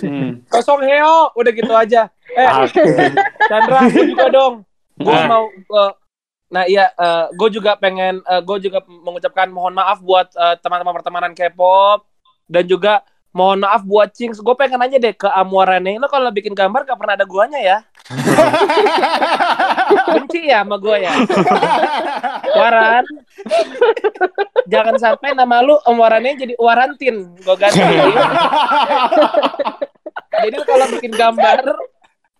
[0.00, 0.30] Mm.
[0.46, 2.08] Kosong heo, udah gitu aja.
[2.30, 2.48] Eh,
[3.44, 4.54] Chandra, gue juga dong.
[4.96, 5.26] Gue Ah.
[5.26, 5.90] mau eh,
[6.48, 6.88] Nah iya,
[7.36, 12.08] gue juga pengen, gue juga mengucapkan mohon maaf buat eh, teman-teman pertemanan K-pop
[12.48, 13.04] dan juga
[13.36, 14.40] mohon maaf buat Cings.
[14.40, 17.78] Gue pengen aja deh ke Amuarane, lo kalau bikin gambar gak pernah ada guanya ya?
[20.16, 21.12] Benci ya sama gue ya?
[22.56, 23.04] Waran,
[24.64, 27.76] jangan sampai nama lu Amuarane jadi Warantin, gue ganti.
[30.48, 31.56] jadi kalau bikin gambar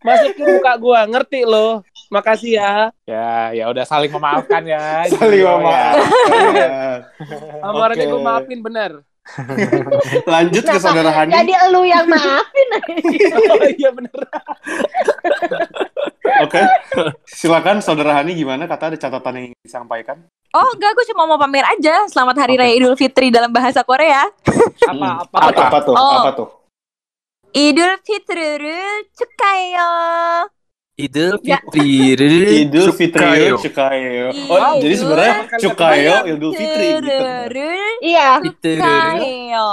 [0.01, 1.85] masukin muka gue, ngerti lo?
[2.09, 2.73] Makasih ya.
[3.05, 4.81] Ya, ya udah saling memaafkan ya.
[5.05, 5.53] Gitu saling ya.
[5.61, 5.93] memaafkan.
[6.57, 6.81] Ya.
[7.61, 8.07] Okay.
[8.09, 8.93] gue maafin bener.
[10.33, 11.37] Lanjut ke saudara Hani.
[11.37, 12.69] Jadi elu yang maafin.
[13.53, 14.17] oh iya bener.
[16.39, 16.65] Oke, okay.
[17.29, 20.17] silakan saudara Hani gimana kata ada catatan yang ingin disampaikan?
[20.57, 22.09] Oh enggak, gue cuma mau pamer aja.
[22.09, 22.63] Selamat Hari okay.
[22.65, 24.25] Raya Idul Fitri dalam bahasa Korea.
[24.89, 25.95] apa, apa, apa, apa, apa tuh?
[25.97, 26.21] Oh.
[26.25, 26.49] Apa tuh?
[27.53, 28.57] Idul Fitri
[29.13, 29.93] cekayo.
[30.99, 31.94] Idul Fitri.
[32.66, 34.34] Idul Fitri Cukayo.
[34.51, 37.26] Oh, oh jadi sebenarnya Cukayo Idul Fitri gitu.
[38.03, 38.28] Iya.
[38.42, 39.70] Cukayo.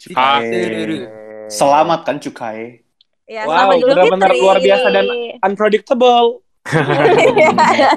[0.00, 1.04] Cukayo.
[1.52, 2.80] Selamat kan Cukai.
[3.24, 5.08] Ya, wow, benar-benar luar biasa dan
[5.40, 6.43] unpredictable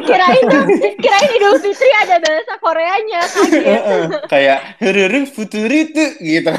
[0.04, 0.44] kirain
[1.00, 3.82] kirain Idul Fitri ada bahasa Koreanya kaget.
[4.28, 6.52] Kayak Herere Futuri tuh gitu.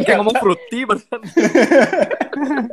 [0.00, 1.20] Kayak ngomong fruity barusan.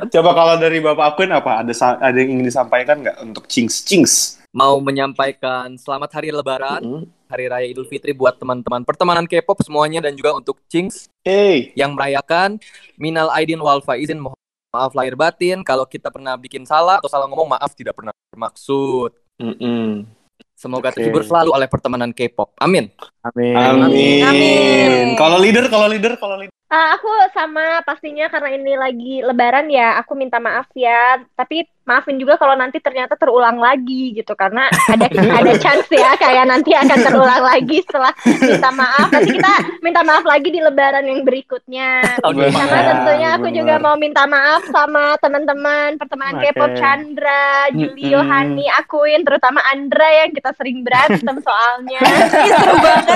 [0.07, 1.61] Coba kalau dari Bapak Akun apa?
[1.61, 4.39] Ada ada yang ingin disampaikan nggak untuk Cings Cings?
[4.51, 7.03] Mau menyampaikan selamat hari lebaran, Mm.
[7.31, 11.71] hari raya Idul Fitri buat teman-teman pertemanan K-pop semuanya dan juga untuk Cings Hey.
[11.79, 12.59] yang merayakan
[12.99, 14.35] minal aidin wal faizin mohon
[14.71, 19.11] maaf lahir batin kalau kita pernah bikin salah atau salah ngomong maaf tidak pernah bermaksud.
[19.35, 20.07] Mm-mm.
[20.55, 21.03] Semoga Oke.
[21.03, 22.55] terhibur selalu oleh pertemanan K-pop.
[22.55, 22.87] Amin.
[23.21, 23.53] Amin.
[23.53, 24.23] Amin.
[24.25, 25.05] Amin.
[25.13, 26.53] Kalau leader, kalau leader, kalau leader.
[26.71, 31.19] Ah, aku sama pastinya karena ini lagi lebaran ya, aku minta maaf ya.
[31.35, 35.09] Tapi maafin juga kalau nanti ternyata terulang lagi gitu karena ada
[35.43, 39.07] ada chance ya kayak nanti akan terulang lagi setelah minta maaf.
[39.11, 39.53] Nanti kita
[39.83, 42.21] minta maaf lagi di lebaran yang berikutnya.
[42.23, 42.83] Sama depan.
[42.87, 43.57] tentunya aku benar.
[43.59, 46.55] juga mau minta maaf sama teman-teman pertemanan Oke.
[46.55, 48.31] K-pop Chandra, Julio, Mm-mm.
[48.31, 51.99] Hani, akuin terutama Andra yang kita sering berantem soalnya.
[52.31, 53.10] seru banget,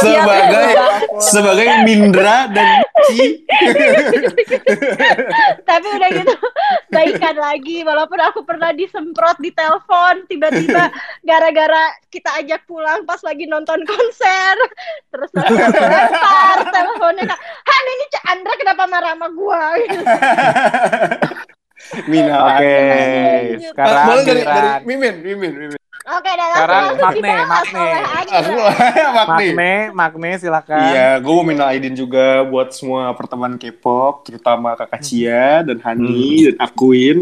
[0.00, 0.68] sebagai
[1.20, 3.44] sebagai Mindra dan Ci.
[5.68, 6.34] Tapi udah gitu
[6.92, 7.82] baikan lagi.
[7.86, 10.92] Walaupun aku pernah disemprot di telepon tiba-tiba
[11.28, 14.54] gara-gara kita ajak pulang pas lagi nonton konser.
[15.10, 19.62] Terus lempar teleponnya Han ini Cak Andra kenapa marah sama gua?
[19.80, 20.04] Gitu.
[22.06, 22.76] Mina Oke,
[23.56, 23.72] Lanjut.
[23.72, 27.28] sekarang dari, dari Mimin Mimin Mimin Oke Sekarang Magne.
[27.28, 30.80] oleh aku Andra Makni Magne, Magne silakan.
[30.80, 36.48] Iya, gue mau minta Aidin juga buat semua pertemanan K-pop, terutama kakak Cia dan Hani
[36.48, 37.18] dan Akuin,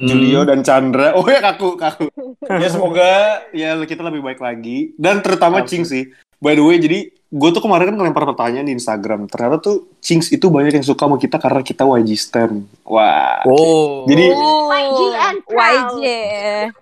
[0.00, 1.12] Julio dan Chandra.
[1.12, 2.08] Oh ya kaku, kaku.
[2.62, 4.96] Ya semoga ya kita lebih baik lagi.
[4.96, 6.08] Dan terutama Cing sih.
[6.42, 9.24] By the way, jadi gue tuh kemarin kan ngelempar pertanyaan di Instagram.
[9.24, 12.52] Ternyata tuh Cings itu banyak yang suka sama kita karena kita YG Stan.
[12.84, 14.04] Wah, Oh.
[14.04, 15.96] Jadi- YG and proud.
[15.96, 16.04] YG.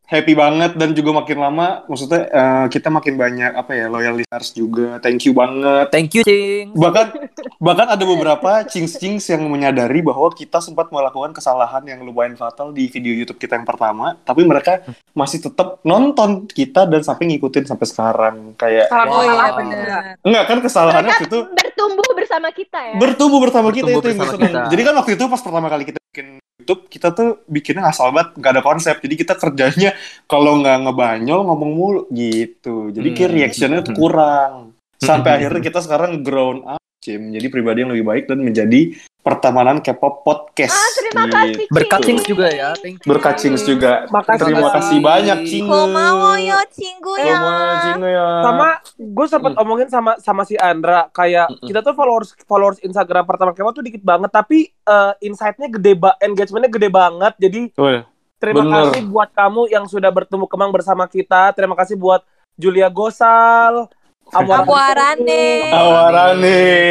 [0.05, 4.51] happy banget dan juga makin lama, maksudnya eh, kita makin banyak apa ya loyal listeners
[4.51, 4.99] juga.
[4.99, 5.87] Thank you banget.
[5.89, 6.75] Thank you, Cing.
[6.75, 7.15] bahkan
[7.57, 12.89] bahkan ada beberapa cings-cings yang menyadari bahwa kita sempat melakukan kesalahan yang lumayan fatal di
[12.89, 14.83] video YouTube kita yang pertama, tapi mereka
[15.13, 18.37] masih tetap nonton kita dan sampai ngikutin sampai sekarang.
[18.57, 19.79] Kayak Salah Oh iya apa nih?
[19.79, 20.03] benar.
[20.41, 24.09] Enggak kan kesalahannya Mereka waktu itu bertumbuh bersama kita ya bertumbuh bersama kita Bertumbuh itu
[24.09, 24.49] yang bersama seneng.
[24.49, 24.61] kita.
[24.73, 26.27] Jadi kan waktu itu pas pertama kali kita bikin
[26.61, 28.97] YouTube, kita tuh bikinnya nggak banget, nggak ada konsep.
[28.97, 29.91] Jadi kita kerjanya
[30.25, 32.89] kalau nggak ngebanyol ngomong mulu gitu.
[32.89, 33.37] Jadi kayak Hmm.
[33.37, 34.53] reactionnya tuh kurang.
[34.97, 37.33] Sampai akhirnya kita sekarang grown up, Cim.
[37.33, 38.93] Jadi pribadi yang lebih baik dan menjadi
[39.31, 40.75] pertemanan K-pop podcast.
[40.75, 41.31] ah terima Gitu.
[41.31, 42.09] kasih Berkat Cing.
[42.11, 42.69] Cings juga ya.
[42.75, 43.07] Thank you.
[43.07, 43.93] Berkat Cings juga.
[44.09, 45.65] Makasih, Terima kasih banyak Cing.
[45.65, 47.39] Komawo yo cinggu ya.
[47.81, 48.27] Cing ya.
[48.43, 49.63] Sama gue sempet Hmm.
[49.63, 51.67] omongin sama sama si Andra kayak Mm-mm.
[51.67, 56.19] kita tuh followers followers Instagram pertama Kewa tuh dikit banget tapi eh, insight-nya gede ba
[56.19, 57.97] engagementnya gede banget jadi Betul.
[58.37, 58.75] terima Bener.
[58.91, 62.25] kasih buat kamu yang sudah bertumbuh kembang bersama kita terima kasih buat
[62.55, 63.87] Julia Gosal
[64.31, 65.43] Awarane.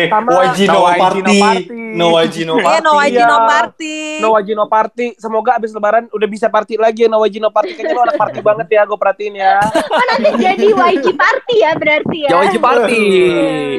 [0.09, 1.39] Sama Waji no No YG, no party.
[1.39, 1.65] party.
[1.89, 2.83] No Waji no Iya, party.
[2.83, 3.45] no YG no Iya.
[3.45, 3.95] party.
[4.19, 7.93] No Wajino Party semoga abis lebaran udah bisa party lagi ya No Wajino Party kayaknya
[7.93, 9.57] lo anak party banget ya gue perhatiin ya
[9.89, 13.03] oh nanti jadi YG party ya berarti ya YG Party.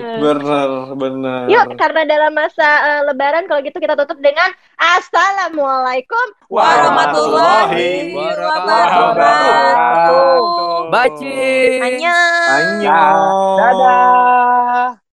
[0.00, 1.40] Bener, bener.
[1.46, 10.40] Yuk, karena dalam masa eh, Lebaran, kalau gitu kita tutup dengan Assalamualaikum Warahmatullahi wabarakatuh.
[11.10, 11.80] Cing.
[11.80, 12.50] Annyeong.
[12.50, 13.49] Annyeong.
[13.58, 14.99] Dadah